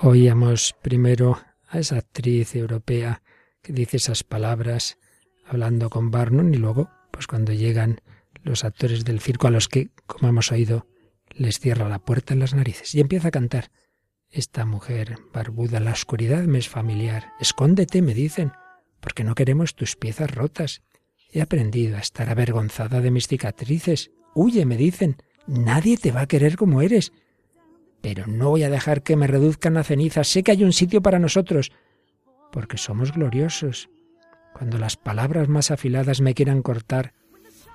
[0.00, 3.22] Oíamos primero a esa actriz europea
[3.62, 4.96] que dice esas palabras
[5.44, 8.00] hablando con Barnum y luego, pues cuando llegan
[8.42, 10.86] los actores del circo a los que, como hemos oído,
[11.30, 13.70] les cierra la puerta en las narices y empieza a cantar.
[14.30, 17.32] Esta mujer barbuda, la oscuridad me es familiar.
[17.40, 18.52] Escóndete, me dicen,
[19.00, 20.82] porque no queremos tus piezas rotas.
[21.30, 24.10] He aprendido a estar avergonzada de mis cicatrices.
[24.40, 25.16] Huye, me dicen.
[25.48, 27.12] Nadie te va a querer como eres.
[28.00, 30.28] Pero no voy a dejar que me reduzcan a cenizas.
[30.28, 31.72] Sé que hay un sitio para nosotros,
[32.52, 33.90] porque somos gloriosos.
[34.56, 37.14] Cuando las palabras más afiladas me quieran cortar,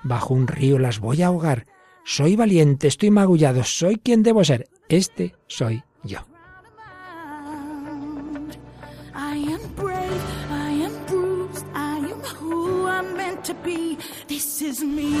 [0.02, 1.66] bajo un río las voy a ahogar.
[2.02, 4.66] Soy valiente, estoy magullado, soy quien debo ser.
[4.88, 6.20] Este soy yo.
[13.44, 13.98] To be.
[14.26, 15.20] This is me.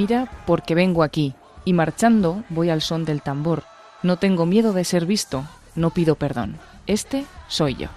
[0.00, 1.34] Mira, porque vengo aquí,
[1.66, 3.64] y marchando voy al son del tambor.
[4.02, 6.56] No tengo miedo de ser visto, no pido perdón.
[6.86, 7.88] Este soy yo.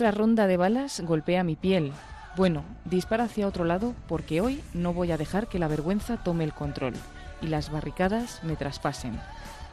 [0.00, 1.92] Otra ronda de balas golpea mi piel.
[2.34, 6.42] Bueno, dispara hacia otro lado porque hoy no voy a dejar que la vergüenza tome
[6.42, 6.94] el control
[7.42, 9.20] y las barricadas me traspasen.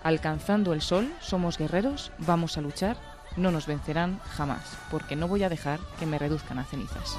[0.03, 2.97] Alcanzando el sol, somos guerreros, vamos a luchar,
[3.37, 7.15] no nos vencerán jamás, porque no voy a dejar que me reduzcan a cenizas.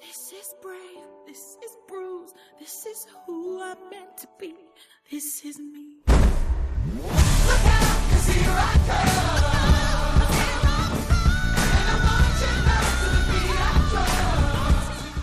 [0.00, 4.54] This is brave, this is bruised, this is who I'm meant to be,
[5.10, 6.02] this is me.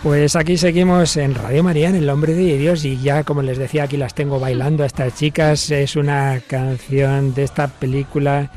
[0.04, 3.58] Pues aquí seguimos en Radio María, en El Hombre de Dios, y ya como les
[3.60, 5.70] decía, aquí las tengo bailando a estas chicas.
[5.70, 8.50] Es una canción de esta película,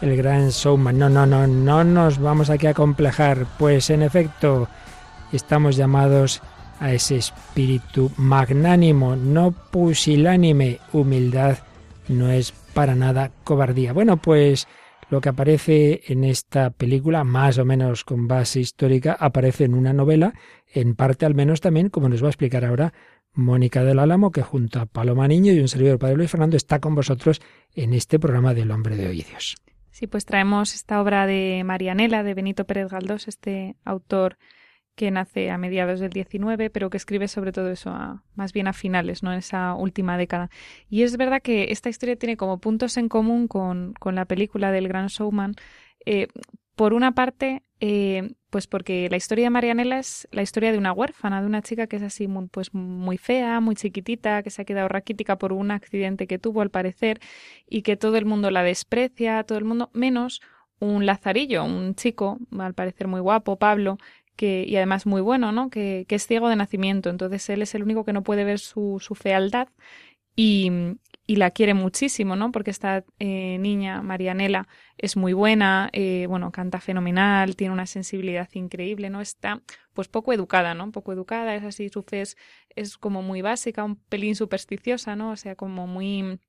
[0.00, 0.96] El Gran Showman.
[0.96, 3.46] No, no, no, no nos vamos aquí a complejar.
[3.58, 4.68] Pues en efecto,
[5.32, 6.42] estamos llamados
[6.80, 11.58] a ese espíritu magnánimo, no pusilánime, humildad
[12.08, 13.92] no es para nada cobardía.
[13.92, 14.66] Bueno, pues
[15.10, 19.92] lo que aparece en esta película, más o menos con base histórica, aparece en una
[19.92, 20.32] novela,
[20.72, 22.92] en parte al menos también, como nos va a explicar ahora
[23.34, 26.80] Mónica del Álamo, que junto a Paloma Niño y un servidor Padre Luis Fernando está
[26.80, 27.40] con vosotros
[27.74, 29.56] en este programa del Hombre de Oídos.
[29.90, 34.38] Sí, pues traemos esta obra de Marianela, de Benito Pérez Galdós, este autor
[34.94, 38.72] que nace a mediados del 19, pero que escribe sobre todo eso, más bien a
[38.72, 39.32] finales, ¿no?
[39.32, 40.50] En esa última década.
[40.90, 44.70] Y es verdad que esta historia tiene como puntos en común con, con la película
[44.70, 45.54] del Gran Showman.
[46.04, 46.28] Eh,
[46.76, 50.92] por una parte, eh, pues porque la historia de Marianela es la historia de una
[50.92, 54.62] huérfana, de una chica que es así muy, pues muy fea, muy chiquitita, que se
[54.62, 57.20] ha quedado raquítica por un accidente que tuvo al parecer
[57.68, 60.40] y que todo el mundo la desprecia, todo el mundo, menos
[60.80, 63.98] un lazarillo, un chico, al parecer muy guapo, Pablo,
[64.42, 65.70] que, y además muy bueno, ¿no?
[65.70, 67.10] Que, que, es ciego de nacimiento.
[67.10, 69.68] Entonces él es el único que no puede ver su, su fealdad
[70.34, 70.68] y,
[71.28, 72.50] y, la quiere muchísimo, ¿no?
[72.50, 74.66] Porque esta eh, niña, Marianela,
[74.98, 79.20] es muy buena, eh, bueno, canta fenomenal, tiene una sensibilidad increíble, ¿no?
[79.20, 79.62] Está,
[79.94, 80.90] pues, poco educada, ¿no?
[80.90, 82.36] Poco educada, es así, su fe es,
[82.74, 85.30] es como muy básica, un pelín supersticiosa, ¿no?
[85.30, 86.40] O sea, como muy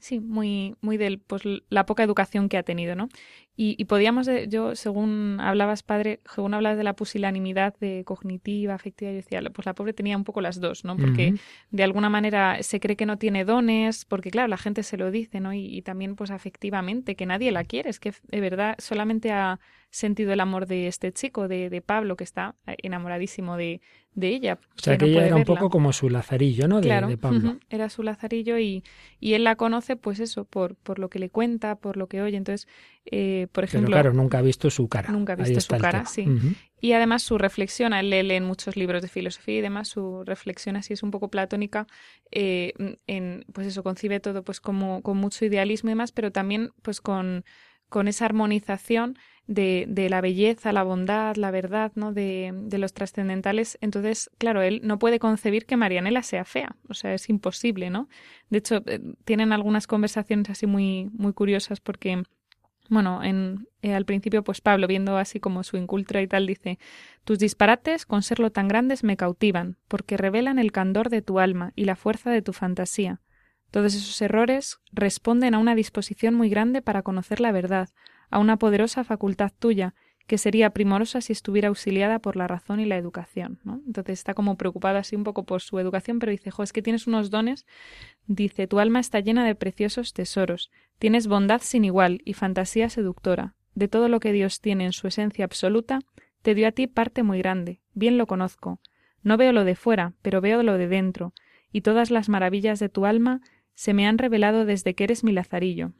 [0.00, 3.08] Sí, muy, muy del, pues la poca educación que ha tenido, ¿no?
[3.56, 9.10] Y, y podíamos, yo, según hablabas, padre, según hablabas de la pusilanimidad de cognitiva, afectiva,
[9.10, 10.96] yo decía, pues la pobre tenía un poco las dos, ¿no?
[10.96, 11.34] Porque
[11.70, 15.10] de alguna manera se cree que no tiene dones, porque claro, la gente se lo
[15.10, 15.52] dice, ¿no?
[15.52, 19.60] Y, y, también, pues afectivamente, que nadie la quiere, es que de verdad solamente ha
[19.90, 23.80] sentido el amor de este chico, de, de Pablo, que está enamoradísimo de,
[24.14, 24.58] de ella.
[24.76, 26.80] O sea, que, ella era un poco como su lazarillo, ¿no?
[26.80, 27.58] De, claro, de Pablo.
[27.68, 28.82] era su lazarillo y,
[29.20, 32.22] y él la conoce, pues eso, por, por lo que le cuenta, por lo que
[32.22, 32.36] oye.
[32.36, 32.68] Entonces,
[33.04, 33.88] eh, por ejemplo...
[33.88, 35.10] Pero claro, nunca ha visto su cara.
[35.10, 36.26] Nunca ha visto su cara, sí.
[36.80, 40.76] Y además su reflexión, él lee en muchos libros de filosofía y demás, su reflexión
[40.76, 41.86] así es un poco platónica,
[42.30, 42.72] eh,
[43.06, 47.02] en, pues eso, concibe todo pues como con mucho idealismo y demás, pero también pues
[47.02, 47.44] con,
[47.90, 52.12] con esa armonización de, la belleza, la bondad, la verdad, ¿no?
[52.12, 53.78] De, de los trascendentales.
[53.80, 56.76] Entonces, claro, él no puede concebir que Marianela sea fea.
[56.88, 58.08] O sea, es imposible, ¿no?
[58.48, 62.22] De hecho, eh, tienen algunas conversaciones así muy, muy curiosas porque,
[62.88, 66.78] bueno, en, eh, al principio, pues Pablo, viendo así como su incultura y tal, dice,
[67.24, 71.72] tus disparates, con serlo tan grandes, me cautivan, porque revelan el candor de tu alma
[71.74, 73.20] y la fuerza de tu fantasía.
[73.70, 77.88] Todos esos errores responden a una disposición muy grande para conocer la verdad,
[78.30, 79.94] a una poderosa facultad tuya,
[80.26, 83.58] que sería primorosa si estuviera auxiliada por la razón y la educación.
[83.84, 86.82] Entonces está como preocupada así un poco por su educación, pero dice, jo, es que
[86.82, 87.66] tienes unos dones,
[88.28, 93.56] dice, tu alma está llena de preciosos tesoros, tienes bondad sin igual y fantasía seductora.
[93.74, 95.98] De todo lo que Dios tiene en su esencia absoluta,
[96.42, 98.78] te dio a ti parte muy grande, bien lo conozco.
[99.24, 101.32] No veo lo de fuera, pero veo lo de dentro,
[101.72, 103.40] y todas las maravillas de tu alma
[103.74, 105.92] se me han revelado desde que eres mi lazarillo,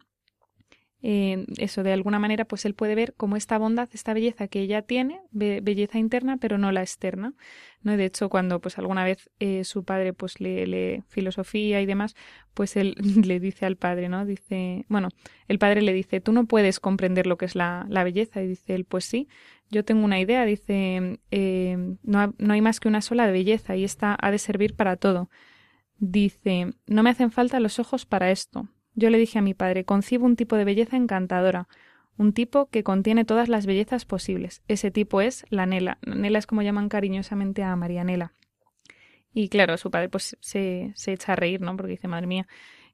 [1.02, 4.82] eso de alguna manera pues él puede ver como esta bondad, esta belleza que ella
[4.82, 7.32] tiene, be belleza interna pero no la externa,
[7.82, 7.96] ¿no?
[7.96, 12.16] De hecho cuando pues alguna vez eh, su padre pues lee, filosofía y demás,
[12.52, 14.26] pues él le dice al padre, ¿no?
[14.26, 15.08] Dice, bueno,
[15.48, 18.74] el padre le dice, tú no puedes comprender lo que es la, belleza y dice
[18.74, 19.28] él, pues sí,
[19.70, 23.84] yo tengo una idea, dice, eh, no, no hay más que una sola belleza y
[23.84, 25.30] esta ha de servir para todo.
[25.98, 28.68] Dice, no me hacen falta los ojos para esto,
[29.00, 31.66] yo le dije a mi padre, concibo un tipo de belleza encantadora,
[32.16, 34.62] un tipo que contiene todas las bellezas posibles.
[34.68, 35.98] Ese tipo es la Nela.
[36.06, 38.34] Nela es como llaman cariñosamente a Marianela.
[39.32, 41.76] Y claro, su padre pues se, se echa a reír, ¿no?
[41.76, 42.46] Porque dice, madre mía.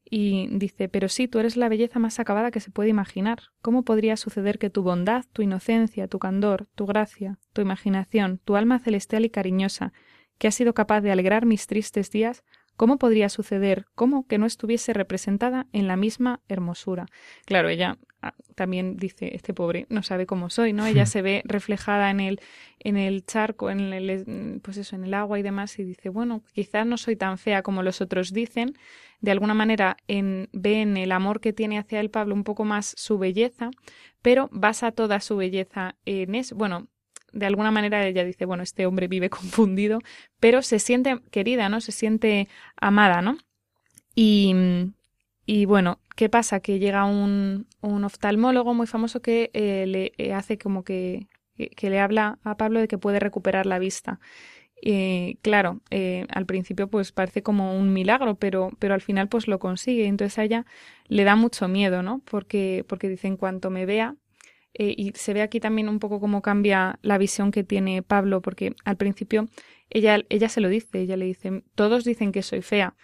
[0.09, 3.40] Y dice, pero sí, tú eres la belleza más acabada que se puede imaginar.
[3.61, 8.55] ¿Cómo podría suceder que tu bondad, tu inocencia, tu candor, tu gracia, tu imaginación, tu
[8.55, 9.92] alma celestial y cariñosa,
[10.38, 12.45] que ha sido capaz de alegrar mis tristes días,
[12.77, 13.87] ¿Cómo podría suceder?
[13.95, 17.07] ¿Cómo que no estuviese representada en la misma hermosura?
[17.47, 20.87] Claro, ella ah, también dice, este pobre no sabe cómo soy, ¿no?
[20.87, 22.41] Ella se ve reflejada en el,
[22.79, 26.43] en el charco, en el, pues eso, en el agua y demás, y dice, bueno,
[26.53, 28.75] quizás no soy tan fea como los otros dicen.
[29.21, 32.65] De alguna manera en, ve en el amor que tiene hacia el Pablo un poco
[32.65, 33.71] más su belleza,
[34.21, 36.55] pero basa toda su belleza en eso.
[36.55, 36.89] Bueno,
[37.33, 40.01] de alguna manera ella dice, bueno, este hombre vive confundido,
[40.41, 41.81] pero se siente querida, ¿no?
[41.81, 43.39] Se siente amada, ¿no?
[44.15, 44.55] Y,
[45.45, 46.61] y bueno, ¿qué pasa?
[46.61, 51.91] Que llega un, un oftalmólogo muy famoso que eh, le eh, hace como que, que,
[51.91, 54.21] le habla a Pablo de que puede recuperar la vista.
[55.43, 59.59] Claro, eh, al principio pues parece como un milagro, pero, pero al final pues lo
[59.59, 60.07] consigue.
[60.07, 60.67] Entonces a ella
[61.09, 62.21] le da mucho miedo, ¿no?
[62.25, 64.17] Porque, porque dice, en cuanto me vea,
[64.79, 68.43] Eh, y se ve aquí también un poco cómo cambia la visión que tiene Pablo,
[68.43, 69.49] porque al principio
[69.89, 72.95] ella, ella se lo dice, ella le dice, todos dicen que soy fea.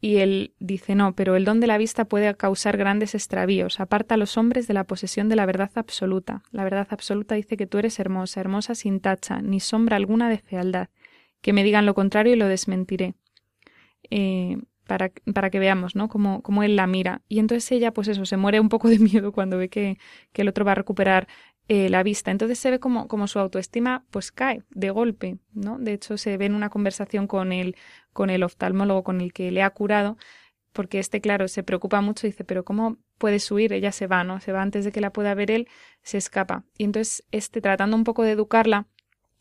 [0.00, 3.80] Y él dice, no, pero el don de la vista puede causar grandes extravíos.
[3.80, 6.44] Aparta a los hombres de la posesión de la verdad absoluta.
[6.52, 10.38] La verdad absoluta dice que tú eres hermosa, hermosa sin tacha, ni sombra alguna de
[10.38, 10.88] fealdad.
[11.40, 13.14] Que me digan lo contrario y lo desmentiré.
[14.08, 16.08] Eh, para, para, que veamos, ¿no?
[16.08, 17.22] Cómo, cómo, él la mira.
[17.28, 19.98] Y entonces ella, pues eso, se muere un poco de miedo cuando ve que,
[20.32, 21.28] que el otro va a recuperar
[21.68, 22.30] eh, la vista.
[22.30, 25.78] Entonces se ve como, como su autoestima pues cae de golpe, ¿no?
[25.78, 27.76] De hecho, se ve en una conversación con el,
[28.12, 30.16] con el oftalmólogo con el que le ha curado,
[30.72, 33.72] porque este, claro, se preocupa mucho y dice, pero ¿cómo puedes huir?
[33.74, 34.40] Ella se va, ¿no?
[34.40, 35.68] Se va antes de que la pueda ver él,
[36.02, 36.64] se escapa.
[36.78, 38.86] Y entonces, este, tratando un poco de educarla,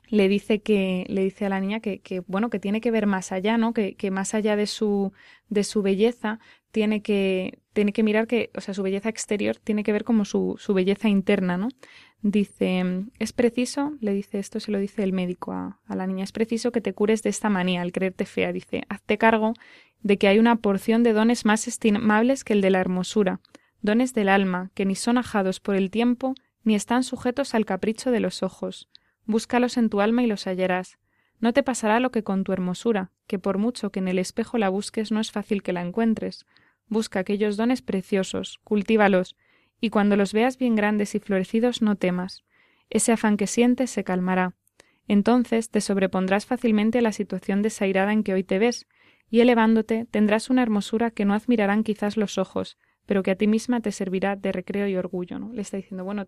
[0.08, 3.32] le dice que le dice a la niña que, bueno que tiene que ver más
[3.32, 5.12] allá no que, que, más allá de su
[5.50, 6.39] de su belleza
[6.72, 10.26] tiene que tiene que mirar que o sea su belleza exterior tiene que ver como
[10.26, 11.70] su, su belleza interna no
[12.24, 12.84] Dice,
[13.20, 16.32] es preciso, le dice esto, se lo dice el médico a, a, la niña, es
[16.32, 18.52] preciso que te cures de esta manía al creerte fea.
[18.52, 19.54] Dice, hazte cargo
[20.02, 23.39] de que hay una porción de dones más estimables que el de la hermosura,
[23.82, 28.10] dones del alma, que ni son ajados por el tiempo, ni están sujetos al capricho
[28.10, 28.89] de los ojos.
[29.28, 30.98] Búscalos en tu alma y los hallarás.
[31.42, 34.58] No te pasará lo que con tu hermosura, que por mucho que en el espejo
[34.58, 36.46] la busques no es fácil que la encuentres.
[36.88, 39.36] Busca aquellos dones preciosos, cultívalos,
[39.82, 42.46] y cuando los veas bien grandes y florecidos no temas.
[42.90, 44.56] Ese afán que sientes se calmará.
[45.10, 48.88] Entonces te sobrepondrás fácilmente a la situación desairada en que hoy te ves,
[49.30, 53.48] y elevándote tendrás una hermosura que no admirarán quizás los ojos, pero que a ti
[53.48, 55.52] misma te servirá de recreo y orgullo, ¿no?
[55.52, 56.28] Le está diciendo, bueno,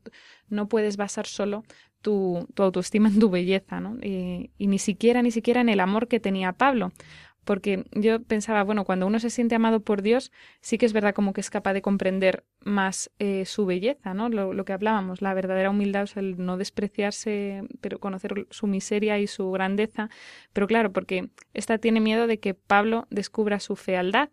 [0.50, 1.64] no puedes basar solo
[2.02, 3.98] tu, tu autoestima en tu belleza, ¿no?
[4.02, 6.92] y ni siquiera, ni siquiera en el amor que tenía Pablo,
[7.50, 11.16] porque yo pensaba, bueno, cuando uno se siente amado por Dios, sí que es verdad
[11.16, 14.30] como que es capaz de comprender más eh, su belleza, ¿no?
[14.30, 18.68] Lo, lo, que hablábamos, la verdadera humildad, o sea, el no despreciarse, pero conocer su
[18.68, 20.12] miseria y su grandeza.
[20.54, 24.30] Pero claro, porque esta tiene miedo de que Pablo descubra su fealdad,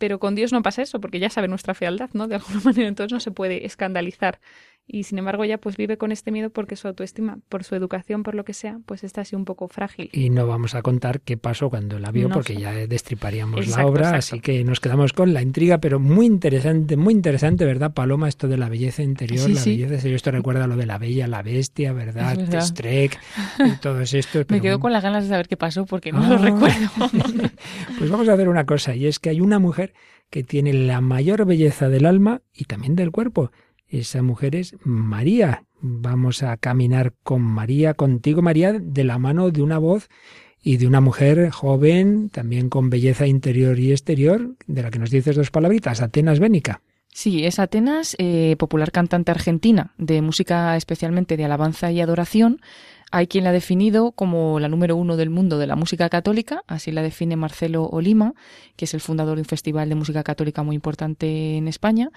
[0.00, 2.26] pero con Dios no pasa eso, porque ya sabe nuestra fealdad, ¿no?
[2.26, 4.40] De alguna manera, entonces no se puede escandalizar
[4.86, 8.22] y sin embargo ella pues vive con este miedo porque su autoestima, por su educación,
[8.22, 10.10] por lo que sea, pues está así un poco frágil.
[10.12, 14.10] Y no vamos a contar qué pasó cuando la vio porque ya destriparíamos la obra,
[14.16, 18.28] así que nos quedamos con la intriga, pero muy interesante, muy interesante, ¿verdad, Paloma?
[18.28, 21.42] Esto de la belleza interior, la belleza exterior, esto recuerda lo de la bella, la
[21.42, 22.36] bestia, ¿verdad?
[22.60, 23.18] Strek
[23.58, 24.40] y todo esto.
[24.48, 26.38] Me quedo con las ganas de saber qué pasó porque no lo ah.
[26.38, 26.90] recuerdo.
[27.98, 29.94] pues vamos a hacer una cosa, y es que hay una mujer
[30.30, 33.50] que tiene la mayor belleza del alma y también del cuerpo
[33.90, 35.64] esa mujer es María.
[35.80, 40.08] Vamos a caminar con María, contigo María, de la mano de una voz
[40.62, 45.10] y de una mujer joven, también con belleza interior y exterior, de la que nos
[45.10, 46.82] dices dos palabritas, Atenas Bénica.
[47.12, 52.60] Sí, es Atenas, eh, popular cantante argentina, de música especialmente de alabanza y adoración,
[53.10, 56.62] hay quien la ha definido como la número uno del mundo de la música católica,
[56.66, 58.34] así la define Marcelo Olima,
[58.76, 62.10] que es el fundador de un festival de música católica muy importante en España.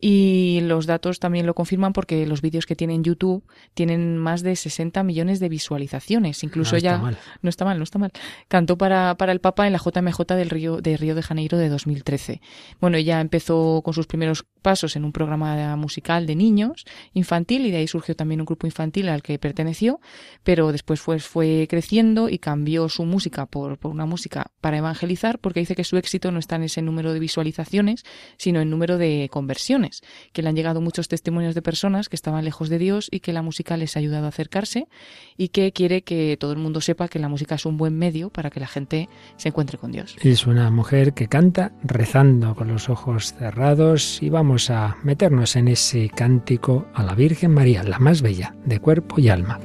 [0.00, 3.42] Y los datos también lo confirman porque los vídeos que tiene en YouTube
[3.74, 6.42] tienen más de 60 millones de visualizaciones.
[6.44, 6.98] Incluso ya.
[7.42, 8.12] No está mal, no está mal.
[8.48, 11.68] Cantó para, para el Papa en la JMJ del Río, de Río de Janeiro de
[11.68, 12.40] 2013.
[12.80, 17.70] Bueno, ella empezó con sus primeros pasos en un programa musical de niños infantil y
[17.70, 20.00] de ahí surgió también un grupo infantil al que perteneció
[20.42, 25.38] pero después fue, fue creciendo y cambió su música por, por, una música para evangelizar,
[25.38, 28.02] porque dice que su éxito no está en ese número de visualizaciones,
[28.38, 30.02] sino en número de conversiones,
[30.32, 33.32] que le han llegado muchos testimonios de personas que estaban lejos de Dios y que
[33.32, 34.88] la música les ha ayudado a acercarse
[35.36, 38.30] y que quiere que todo el mundo sepa que la música es un buen medio
[38.30, 40.16] para que la gente se encuentre con Dios.
[40.22, 45.68] Es una mujer que canta rezando con los ojos cerrados y vamos a meternos en
[45.68, 49.60] ese cántico a la Virgen María, la más bella de cuerpo y alma.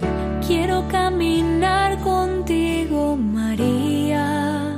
[0.46, 4.78] Quiero caminar contigo, María,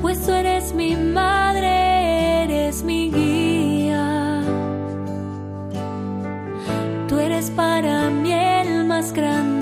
[0.00, 4.40] pues tú eres mi madre, eres mi guía.
[7.08, 9.53] Tú eres para mí el más grande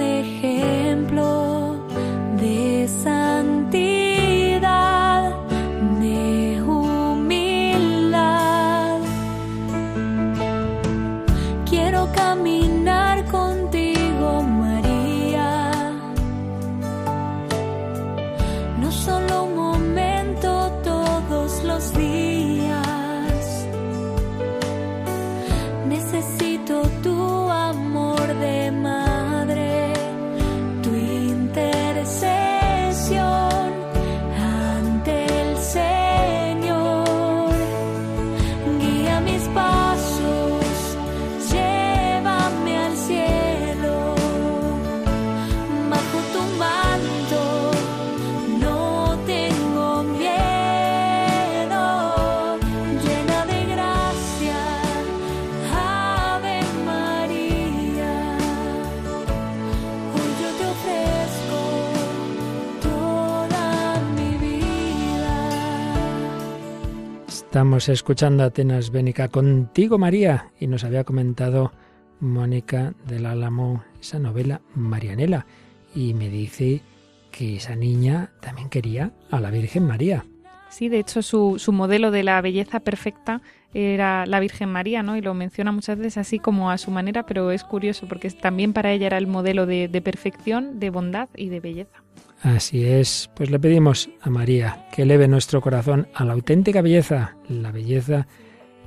[67.62, 71.70] Estamos escuchando Atenas Bénica contigo, María, y nos había comentado
[72.18, 75.46] Mónica del Álamo esa novela Marianela,
[75.94, 76.82] y me dice
[77.30, 80.26] que esa niña también quería a la Virgen María.
[80.70, 83.42] Sí, de hecho su, su modelo de la belleza perfecta
[83.72, 85.16] era la Virgen María, ¿no?
[85.16, 88.72] Y lo menciona muchas veces así como a su manera, pero es curioso porque también
[88.72, 92.02] para ella era el modelo de, de perfección, de bondad y de belleza.
[92.42, 97.36] Así es, pues le pedimos a María que eleve nuestro corazón a la auténtica belleza,
[97.48, 98.26] la belleza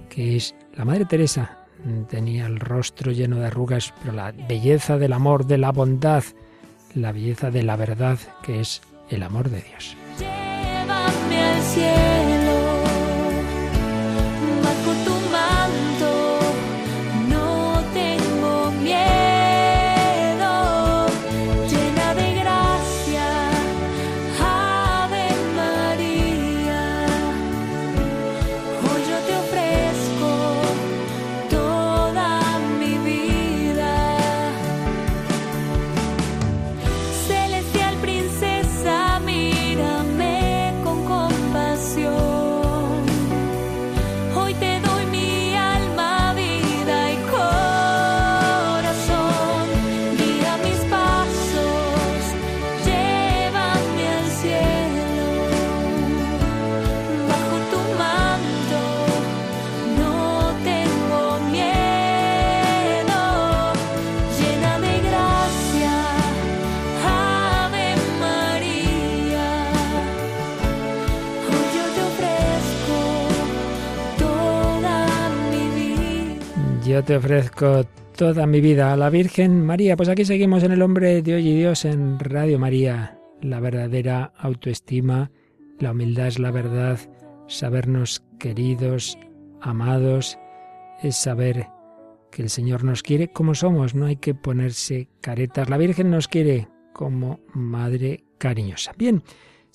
[0.09, 1.59] que es la Madre Teresa.
[2.09, 6.23] Tenía el rostro lleno de arrugas, pero la belleza del amor, de la bondad,
[6.95, 9.95] la belleza de la verdad, que es el amor de Dios.
[10.19, 12.34] Llévame al cielo,
[76.95, 77.83] Yo te ofrezco
[78.15, 79.97] toda mi vida a la Virgen María.
[79.97, 83.19] Pues aquí seguimos en el hombre de hoy y Dios en Radio María.
[83.41, 85.29] La verdadera autoestima,
[85.77, 86.97] la humildad es la verdad,
[87.47, 89.17] sabernos queridos,
[89.59, 90.39] amados,
[91.03, 91.67] es saber
[92.31, 95.69] que el Señor nos quiere como somos, no hay que ponerse caretas.
[95.69, 98.93] La Virgen nos quiere como madre cariñosa.
[98.97, 99.21] Bien,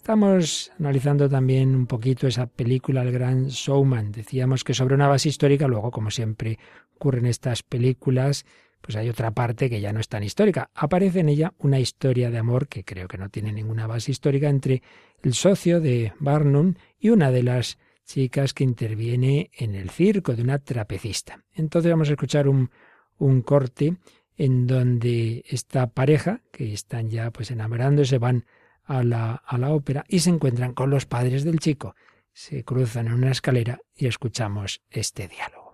[0.01, 4.13] estamos analizando también un poquito esa película El Gran Showman.
[4.13, 6.59] Decíamos que sobre una base histórica, luego, como siempre
[6.97, 8.47] ocurre en estas películas,
[8.81, 10.71] pues hay otra parte que ya no es tan histórica.
[10.75, 14.49] Aparece en ella una historia de amor que creo que no tiene ninguna base histórica
[14.49, 14.83] entre
[15.23, 17.77] el socio de Barnum y una de las
[18.07, 21.45] chicas que interviene en el circo de una trapecista.
[21.53, 22.71] Entonces vamos a escuchar un,
[23.19, 23.99] un corte
[24.39, 28.47] en donde esta pareja, que están ya pues enamorándose, van
[28.91, 31.95] a la, a la ópera y se encuentran con los padres del chico.
[32.33, 35.71] Se cruzan en una escalera y escuchamos este diálogo.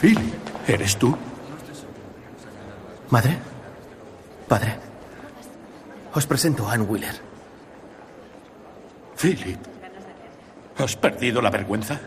[0.00, 0.34] Philip,
[0.68, 1.16] ¿eres tú?
[3.08, 3.38] Madre,
[4.46, 4.76] padre,
[6.12, 7.14] os presento a Ann Wheeler.
[9.16, 9.60] Philip,
[10.76, 12.00] ¿has perdido la vergüenza?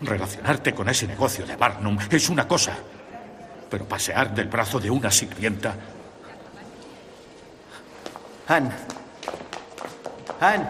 [0.00, 2.78] Relacionarte con ese negocio de Barnum es una cosa,
[3.68, 5.74] pero pasear del brazo de una sirvienta...
[8.46, 8.70] Ann.
[10.40, 10.68] Ann.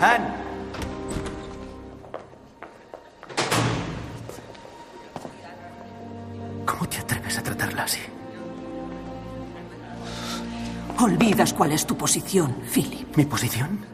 [0.00, 0.34] Ann.
[6.66, 8.00] ¿Cómo te atreves a tratarla así?
[10.98, 13.16] Olvidas cuál es tu posición, Philip.
[13.16, 13.86] ¿Mi posición?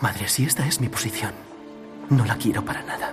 [0.00, 1.32] Madre, si esta es mi posición,
[2.08, 3.03] no la quiero para nada.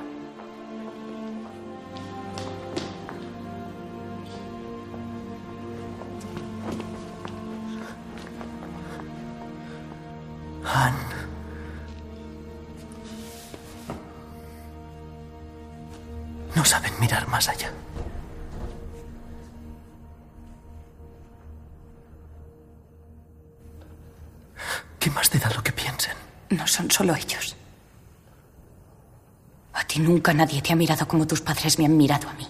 [30.22, 32.46] Nunca nadie te ha mirado como tus padres me han mirado a mí.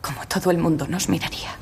[0.00, 1.56] Como todo el mundo nos miraría.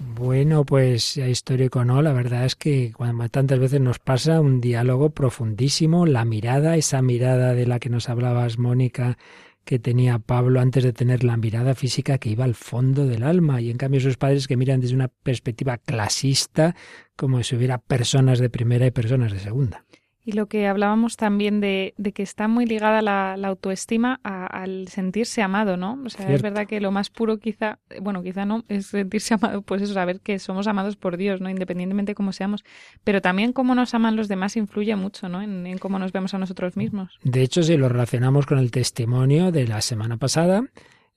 [0.00, 5.10] Bueno, pues histórico no, la verdad es que cuando tantas veces nos pasa un diálogo
[5.10, 9.18] profundísimo, la mirada, esa mirada de la que nos hablabas, Mónica,
[9.64, 13.60] que tenía Pablo antes de tener la mirada física que iba al fondo del alma,
[13.60, 16.74] y en cambio sus padres que miran desde una perspectiva clasista,
[17.14, 19.84] como si hubiera personas de primera y personas de segunda.
[20.28, 24.44] Y lo que hablábamos también de, de que está muy ligada la, la autoestima a-
[24.46, 25.98] al sentirse amado, ¿no?
[26.04, 29.62] O sea, es verdad que lo más puro quizá, bueno, quizá no, es sentirse amado,
[29.62, 31.48] pues eso, saber que somos amados por Dios, ¿no?
[31.48, 32.62] Independientemente de cómo seamos.
[33.04, 35.40] Pero también cómo nos aman los demás influye mucho, ¿no?
[35.40, 37.18] En, en cómo nos vemos a nosotros mismos.
[37.22, 40.62] De hecho, si lo relacionamos con el testimonio de la semana pasada,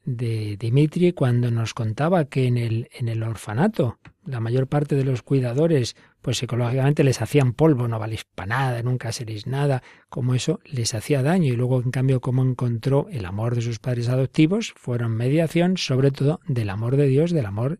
[0.04, 5.04] de Dimitri cuando nos contaba que en el, en el orfanato la mayor parte de
[5.04, 10.36] los cuidadores pues psicológicamente les hacían polvo, no valéis para nada, nunca seréis nada, como
[10.36, 14.08] eso les hacía daño y luego en cambio como encontró el amor de sus padres
[14.10, 17.80] adoptivos, fueron mediación sobre todo del amor de Dios, del amor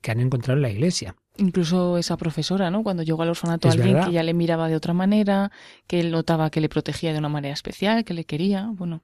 [0.00, 1.16] que han encontrado en la iglesia.
[1.36, 2.82] Incluso esa profesora, ¿no?
[2.82, 5.50] Cuando llegó al orfanato alguien que ya le miraba de otra manera,
[5.86, 9.02] que él notaba que le protegía de una manera especial, que le quería, bueno,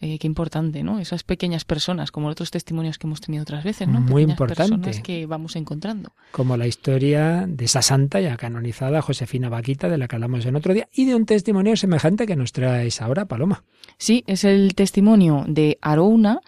[0.00, 1.00] eh, qué importante, ¿no?
[1.00, 4.00] Esas pequeñas personas, como otros testimonios que hemos tenido otras veces, ¿no?
[4.00, 4.76] Muy pequeñas importante.
[4.76, 6.12] Personas que vamos encontrando.
[6.30, 10.54] Como la historia de esa santa ya canonizada, Josefina Vaquita, de la que hablamos en
[10.54, 13.64] otro día, y de un testimonio semejante que nos traes ahora, Paloma.
[13.96, 16.40] Sí, es el testimonio de Arouna,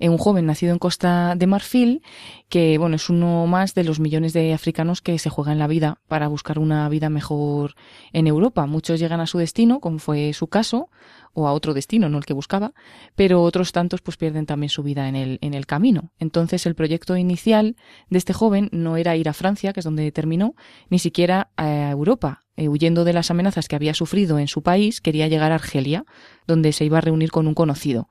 [0.00, 2.02] un joven nacido en Costa de Marfil,
[2.48, 6.00] que, bueno, es uno más de los millones de africanos que se juegan la vida
[6.08, 7.74] para buscar una vida mejor
[8.12, 8.66] en Europa.
[8.66, 10.88] Muchos llegan a su destino, como fue su caso,
[11.32, 12.72] o a otro destino, no el que buscaba,
[13.14, 16.10] pero otros tantos pues pierden también su vida en el, en el camino.
[16.18, 17.76] Entonces el proyecto inicial
[18.10, 20.54] de este joven no era ir a Francia, que es donde terminó,
[20.90, 22.44] ni siquiera a Europa.
[22.56, 26.04] Eh, huyendo de las amenazas que había sufrido en su país, quería llegar a Argelia,
[26.48, 28.08] donde se iba a reunir con un conocido.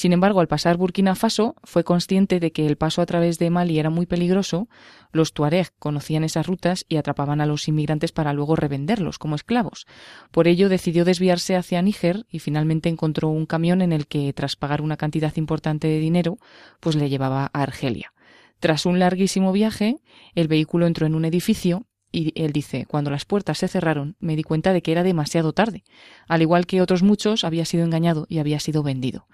[0.00, 3.50] Sin embargo, al pasar Burkina Faso, fue consciente de que el paso a través de
[3.50, 4.66] Mali era muy peligroso,
[5.12, 9.86] los tuareg conocían esas rutas y atrapaban a los inmigrantes para luego revenderlos como esclavos.
[10.30, 14.56] Por ello decidió desviarse hacia Níger y finalmente encontró un camión en el que, tras
[14.56, 16.38] pagar una cantidad importante de dinero,
[16.80, 18.14] pues le llevaba a Argelia.
[18.58, 19.98] Tras un larguísimo viaje,
[20.34, 24.36] el vehículo entró en un edificio y él dice, cuando las puertas se cerraron, me
[24.36, 25.84] di cuenta de que era demasiado tarde.
[26.28, 29.26] Al igual que otros muchos, había sido engañado y había sido vendido.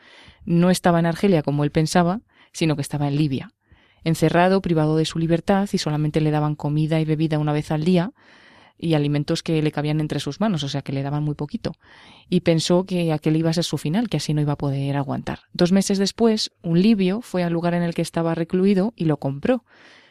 [0.44, 2.20] No estaba en Argelia como él pensaba,
[2.52, 3.50] sino que estaba en Libia.
[4.04, 7.84] Encerrado, privado de su libertad, y solamente le daban comida y bebida una vez al
[7.84, 8.12] día,
[8.78, 11.72] y alimentos que le cabían entre sus manos, o sea que le daban muy poquito.
[12.28, 14.96] Y pensó que aquel iba a ser su final, que así no iba a poder
[14.96, 15.40] aguantar.
[15.52, 19.16] Dos meses después, un libio fue al lugar en el que estaba recluido y lo
[19.16, 19.64] compró.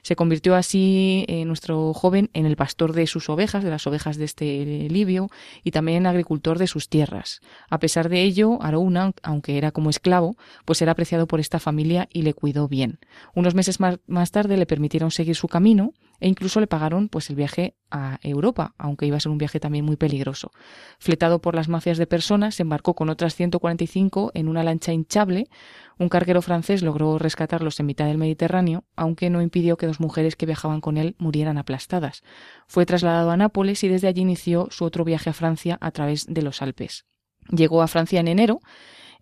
[0.05, 4.17] Se convirtió así eh, nuestro joven en el pastor de sus ovejas, de las ovejas
[4.17, 5.31] de este libio,
[5.63, 7.41] y también agricultor de sus tierras.
[7.71, 12.07] A pesar de ello, Arauna, aunque era como esclavo, pues era apreciado por esta familia
[12.13, 12.99] y le cuidó bien.
[13.33, 17.29] Unos meses más, más tarde le permitieron seguir su camino e incluso le pagaron pues
[17.31, 20.51] el viaje a Europa, aunque iba a ser un viaje también muy peligroso.
[20.99, 25.47] Fletado por las mafias de personas, se embarcó con otras 145 en una lancha hinchable.
[25.97, 30.35] Un carguero francés logró rescatarlos en mitad del Mediterráneo, aunque no impidió que dos mujeres
[30.35, 32.23] que viajaban con él murieran aplastadas.
[32.67, 36.25] Fue trasladado a Nápoles y desde allí inició su otro viaje a Francia a través
[36.27, 37.05] de los Alpes.
[37.49, 38.59] Llegó a Francia en enero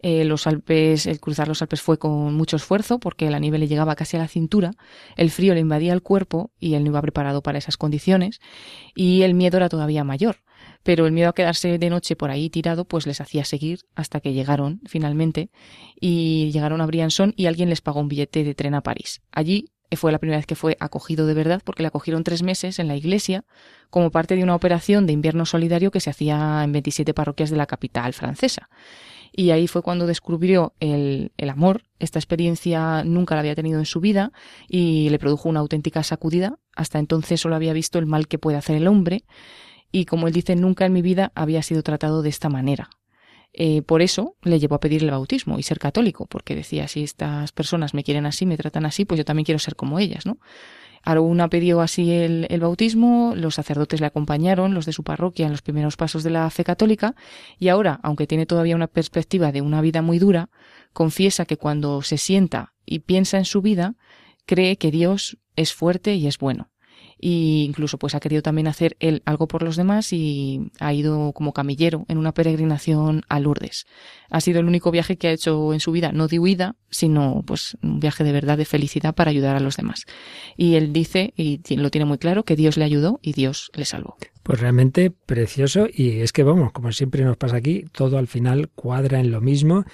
[0.05, 3.69] eh, los Alpes, el cruzar los Alpes fue con mucho esfuerzo porque la nieve le
[3.69, 4.71] llegaba casi a la cintura,
[5.15, 8.41] el frío le invadía el cuerpo y él no iba preparado para esas condiciones
[8.93, 10.43] y el miedo era todavía mayor.
[10.83, 14.19] Pero el miedo a quedarse de noche por ahí tirado pues les hacía seguir hasta
[14.19, 15.49] que llegaron finalmente
[15.99, 19.21] y llegaron a Briançon y alguien les pagó un billete de tren a París.
[19.31, 22.79] Allí fue la primera vez que fue acogido de verdad porque le acogieron tres meses
[22.79, 23.45] en la iglesia
[23.89, 27.57] como parte de una operación de invierno solidario que se hacía en 27 parroquias de
[27.57, 28.69] la capital francesa
[29.35, 31.81] y ahí fue cuando descubrió el, el, amor.
[31.97, 34.31] Esta experiencia nunca la había tenido en su vida
[34.67, 36.59] y le produjo una auténtica sacudida.
[36.75, 39.23] Hasta entonces solo había visto el mal que puede hacer el hombre
[39.93, 42.89] y, como él dice, nunca en mi vida había sido tratado de esta manera.
[43.53, 47.03] Eh, por eso le llevó a pedir el bautismo y ser católico, porque decía, si
[47.03, 50.25] estas personas me quieren así, me tratan así, pues yo también quiero ser como ellas,
[50.25, 50.39] ¿no?
[51.03, 55.61] Araúna pidió así el, bautismo, los sacerdotes le acompañaron, los de su parroquia, en los
[55.61, 57.13] primeros pasos de la fe católica,
[57.59, 60.49] y ahora, aunque tiene todavía una perspectiva de una vida muy dura,
[60.91, 63.95] confiesa que cuando se sienta y piensa en su vida,
[64.47, 66.72] cree que Dios es fuerte y es bueno
[67.25, 71.31] y incluso pues ha querido también hacer él algo por los demás y ha ido
[71.31, 73.85] como camillero en una peregrinación a Lourdes.
[74.29, 77.41] Ha sido el único viaje que ha hecho en su vida, no de huida, sino
[77.47, 80.03] pues un viaje de verdad de felicidad para ayudar a los demás.
[80.57, 83.85] Y él dice, y lo tiene muy claro, que Dios le ayudó y Dios le
[83.85, 84.17] salvó.
[84.43, 88.69] Pues realmente precioso y es que vamos, como siempre nos pasa aquí, todo al final
[88.75, 89.85] cuadra en lo mismo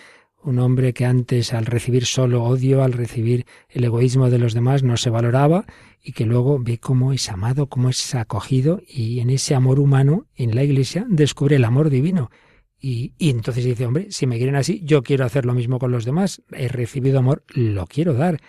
[0.43, 4.83] un hombre que antes al recibir solo odio, al recibir el egoísmo de los demás,
[4.83, 5.65] no se valoraba
[6.01, 10.27] y que luego ve cómo es amado, cómo es acogido y en ese amor humano,
[10.35, 12.31] en la iglesia, descubre el amor divino.
[12.81, 15.91] Y, y, entonces dice, hombre, si me quieren así, yo quiero hacer lo mismo con
[15.91, 16.41] los demás.
[16.51, 18.39] He recibido amor, lo quiero dar.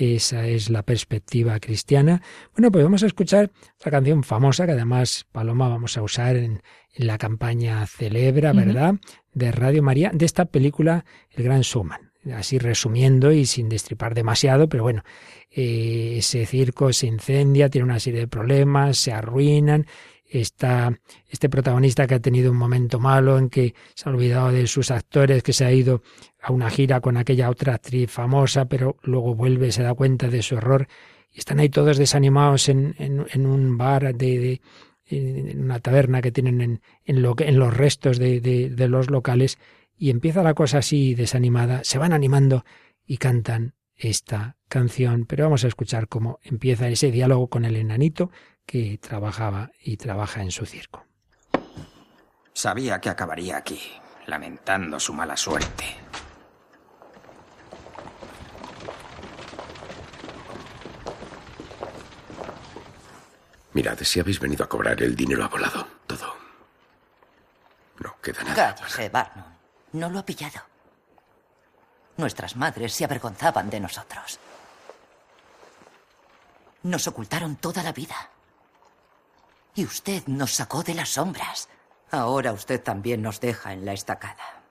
[0.00, 2.22] Esa es la perspectiva cristiana.
[2.56, 3.50] Bueno, pues vamos a escuchar
[3.84, 6.62] la canción famosa que además, Paloma, vamos a usar en,
[6.94, 8.94] en la campaña Celebra, ¿verdad?
[9.34, 12.12] De Radio María, de esta película El Gran Suman.
[12.34, 15.02] Así resumiendo y sin destripar demasiado, pero bueno,
[15.50, 19.86] eh, ese circo se incendia, tiene una serie de problemas, se arruinan,
[20.30, 24.66] está este protagonista que ha tenido un momento malo en que se ha olvidado de
[24.66, 26.02] sus actores, que se ha ido
[26.40, 30.42] a una gira con aquella otra actriz famosa, pero luego vuelve, se da cuenta de
[30.42, 30.86] su error
[31.32, 34.60] y están ahí todos desanimados en, en, un bar de,
[35.06, 39.58] en una taberna que tienen en, en, lo, en los restos de, de los locales
[39.96, 42.64] y empieza la cosa así desanimada, se van animando
[43.06, 48.30] y cantan esta canción, pero vamos a escuchar cómo empieza ese diálogo con el enanito
[48.70, 51.04] que trabajaba y trabaja en su circo.
[52.52, 53.82] Sabía que acabaría aquí,
[54.26, 55.96] lamentando su mala suerte.
[63.72, 66.32] Mirad, si habéis venido a cobrar el dinero ha volado, todo.
[67.98, 68.76] No queda nada.
[68.76, 69.46] Cállese, Barnum.
[69.94, 70.60] No lo ha pillado.
[72.18, 74.38] Nuestras madres se avergonzaban de nosotros.
[76.84, 78.30] Nos ocultaron toda la vida.
[79.74, 81.68] Y usted nos sacó de las sombras.
[82.10, 84.62] Ahora usted también nos deja en la estacada.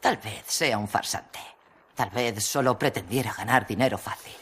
[0.00, 1.40] Tal vez sea un farsante.
[1.94, 4.36] Tal vez solo pretendiera ganar dinero fácil.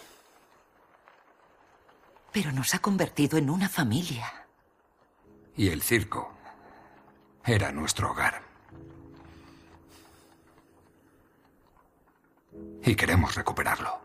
[2.30, 4.30] Pero nos ha convertido en una familia.
[5.56, 6.32] Y el circo
[7.44, 8.42] era nuestro hogar.
[12.82, 14.00] Y queremos recuperarlo.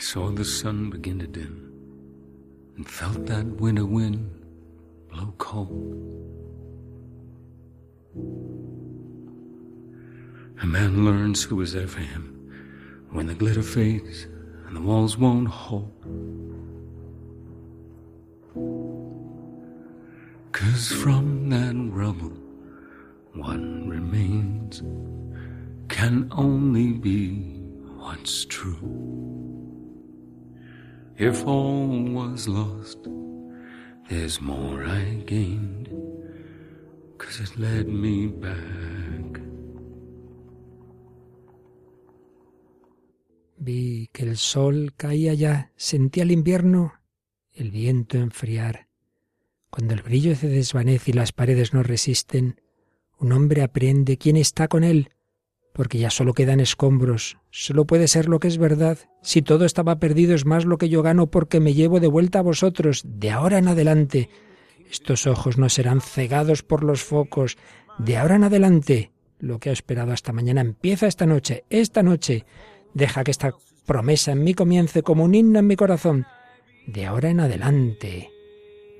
[0.00, 1.70] I saw the sun begin to dim
[2.74, 4.30] and felt that winter wind
[5.10, 5.94] blow cold.
[10.62, 12.24] A man learns who is there for him
[13.10, 14.24] when the glitter fades
[14.66, 15.92] and the walls won't hold.
[20.52, 22.38] Cause from that rubble,
[23.34, 24.80] what remains
[25.90, 27.58] can only be
[27.98, 29.39] what's true.
[31.20, 33.06] If all was lost,
[34.08, 35.90] there's more I gained,
[37.18, 39.42] cause it led me back.
[43.58, 46.94] Vi que el sol caía ya, sentí el invierno,
[47.52, 48.88] el viento enfriar.
[49.68, 52.62] Cuando el brillo se desvanece y las paredes no resisten,
[53.18, 55.10] un hombre aprende quién está con él,
[55.72, 58.98] porque ya solo quedan escombros, solo puede ser lo que es verdad.
[59.22, 62.40] Si todo estaba perdido es más lo que yo gano porque me llevo de vuelta
[62.40, 64.28] a vosotros, de ahora en adelante.
[64.90, 67.56] Estos ojos no serán cegados por los focos,
[67.98, 69.12] de ahora en adelante.
[69.38, 72.44] Lo que ha esperado hasta mañana empieza esta noche, esta noche.
[72.92, 73.54] Deja que esta
[73.86, 76.26] promesa en mí comience como un himno en mi corazón.
[76.86, 78.30] De ahora en adelante.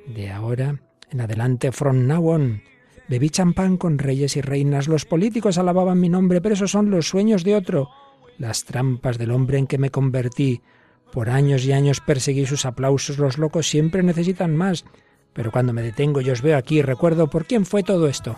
[0.06, 2.69] De ahora en adelante, from now on.
[3.10, 7.08] Bebí champán con reyes y reinas, los políticos alababan mi nombre, pero esos son los
[7.08, 7.90] sueños de otro,
[8.38, 10.62] las trampas del hombre en que me convertí.
[11.12, 14.84] Por años y años perseguí sus aplausos, los locos siempre necesitan más.
[15.32, 18.36] Pero cuando me detengo y os veo aquí, recuerdo por quién fue todo esto.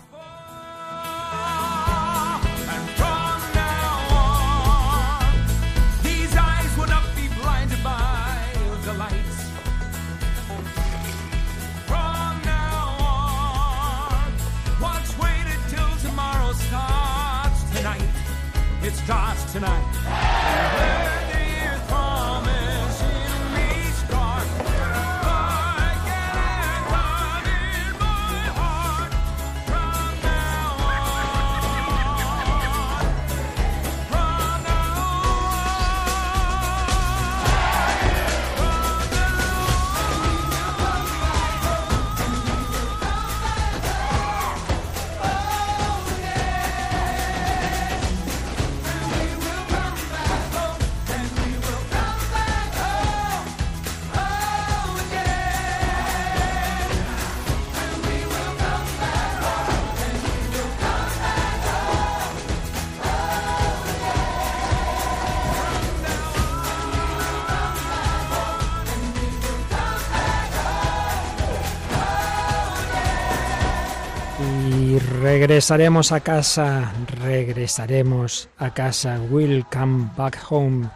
[75.42, 79.18] Regresaremos a casa, regresaremos a casa.
[79.28, 80.88] We'll come back home.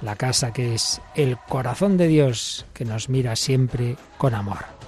[0.00, 4.83] La casa que es el corazón de Dios que nos mira siempre con amor.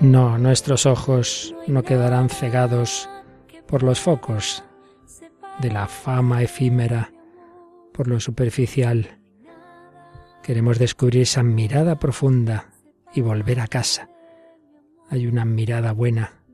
[0.00, 3.10] No, nuestros ojos no quedarán cegados
[3.66, 4.62] por los focos
[5.60, 7.12] de la fama efímera,
[7.92, 9.18] por lo superficial.
[10.44, 12.70] Queremos descubrir esa mirada profunda
[13.12, 14.08] y volver a casa.
[15.10, 16.44] Hay una mirada buena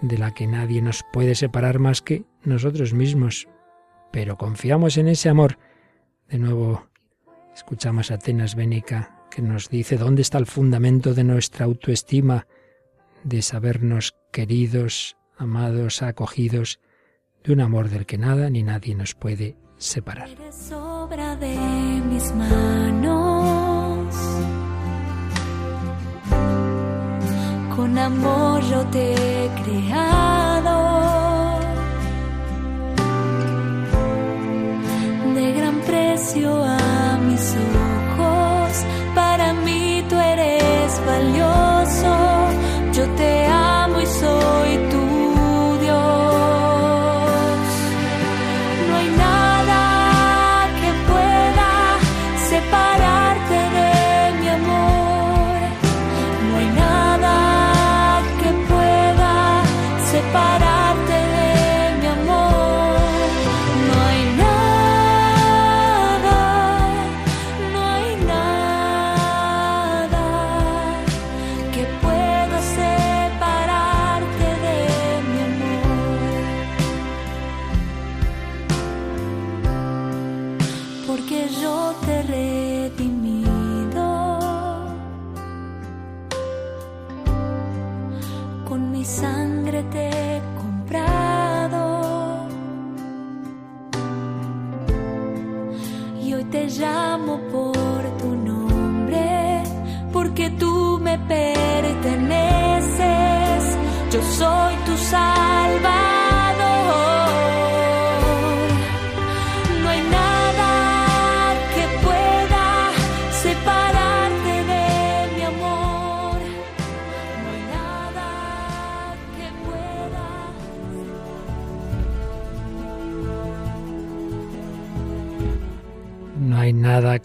[0.00, 3.48] de la que nadie nos puede separar más que nosotros mismos,
[4.12, 5.58] pero confiamos en ese amor.
[6.28, 6.86] De nuevo,
[7.52, 12.46] escuchamos a Atenas Bénica que nos dice dónde está el fundamento de nuestra autoestima,
[13.24, 16.78] de sabernos queridos, amados, acogidos,
[17.42, 20.28] de un amor del que nada ni nadie nos puede separar.
[20.72, 21.56] obra de
[22.08, 24.14] mis manos.
[27.74, 30.78] Con amor yo te he creado.
[35.34, 36.83] De gran precio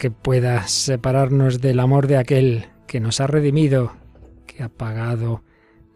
[0.00, 3.92] que pueda separarnos del amor de aquel que nos ha redimido,
[4.46, 5.44] que ha pagado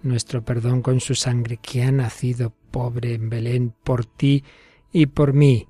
[0.02, 4.44] nuestro perdón con su sangre, que ha nacido pobre en Belén por ti
[4.92, 5.68] y por mí.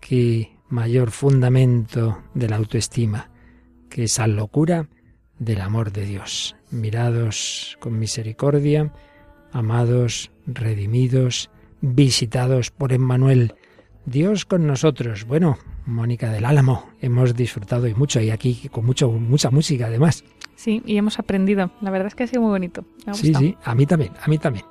[0.00, 3.32] Qué mayor fundamento de la autoestima
[3.90, 4.88] que esa locura
[5.40, 6.54] del amor de Dios.
[6.70, 8.92] Mirados con misericordia,
[9.50, 11.50] amados, redimidos,
[11.80, 13.56] visitados por Emmanuel.
[14.06, 15.24] Dios con nosotros.
[15.26, 20.24] Bueno, Mónica del Álamo, hemos disfrutado y mucho y aquí con mucho, mucha música además.
[20.56, 21.70] Sí, y hemos aprendido.
[21.80, 22.84] La verdad es que ha sido muy bonito.
[23.06, 24.64] Me ha Sí, sí, a mí también, a mí también.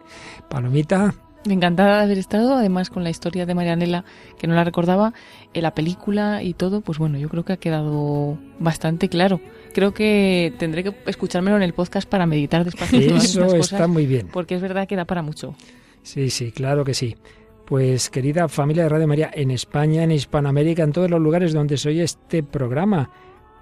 [0.49, 1.13] Palomita,
[1.45, 4.05] Encantada de haber estado, además con la historia de Marianela,
[4.39, 5.13] que no la recordaba,
[5.53, 9.41] en la película y todo, pues bueno, yo creo que ha quedado bastante claro.
[9.73, 13.05] Creo que tendré que escuchármelo en el podcast para meditar despacio.
[13.07, 14.29] todas Eso estas está cosas, muy bien.
[14.31, 15.53] Porque es verdad que da para mucho.
[16.01, 17.17] Sí, sí, claro que sí.
[17.65, 21.77] Pues querida familia de Radio María, en España, en Hispanoamérica, en todos los lugares donde
[21.77, 23.09] se oye este programa,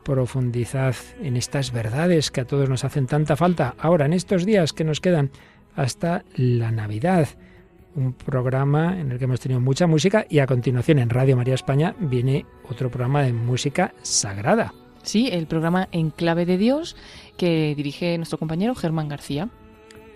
[0.04, 3.76] profundizad en estas verdades que a todos nos hacen tanta falta.
[3.78, 5.30] Ahora, en estos días que nos quedan
[5.76, 7.30] hasta la Navidad,
[7.96, 11.54] un programa en el que hemos tenido mucha música y a continuación en Radio María
[11.54, 14.74] España viene otro programa de música sagrada.
[15.04, 16.96] Sí, el programa En Clave de Dios,
[17.38, 19.50] que dirige nuestro compañero Germán García.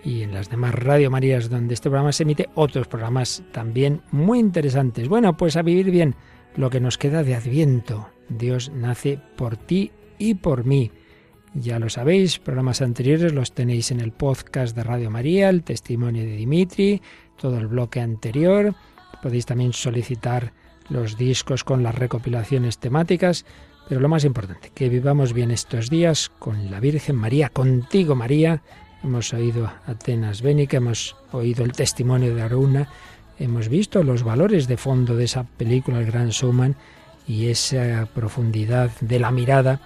[0.04, 4.38] Y en las demás Radio Marías donde este programa se emite, otros programas también muy
[4.38, 5.08] interesantes.
[5.08, 6.14] Bueno, pues a vivir bien
[6.56, 8.08] lo que nos queda de Adviento.
[8.28, 10.90] Dios nace por ti y por mí.
[11.54, 16.22] Ya lo sabéis, programas anteriores los tenéis en el podcast de Radio María, el testimonio
[16.22, 17.00] de Dimitri,
[17.36, 18.74] todo el bloque anterior.
[19.22, 20.52] Podéis también solicitar
[20.88, 23.44] los discos con las recopilaciones temáticas.
[23.88, 28.62] Pero lo más importante, que vivamos bien estos días con la Virgen María, contigo María.
[29.02, 32.88] Hemos oído a Atenas Bénica, hemos oído el testimonio de Aruna,
[33.38, 36.76] hemos visto los valores de fondo de esa película, El Gran Showman,
[37.26, 39.80] y esa profundidad de la mirada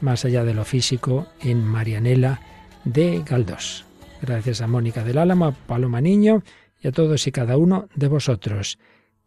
[0.00, 2.40] más allá de lo físico en Marianela
[2.84, 3.84] de Galdós.
[4.20, 6.42] Gracias a Mónica del Álamo, a Paloma Niño
[6.80, 8.78] y a todos y cada uno de vosotros.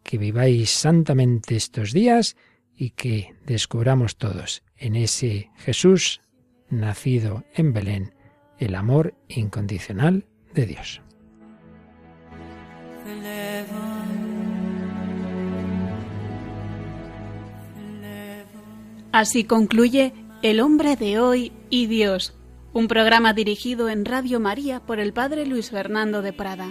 [0.02, 2.36] Que viváis santamente estos días
[2.76, 6.20] y que descubramos todos en ese Jesús
[6.70, 8.15] nacido en Belén
[8.58, 11.02] el amor incondicional de Dios.
[19.12, 22.34] Así concluye El hombre de hoy y Dios,
[22.74, 26.68] Un programa dirigido en Radio María por el Padre Luis Fernando de Prada.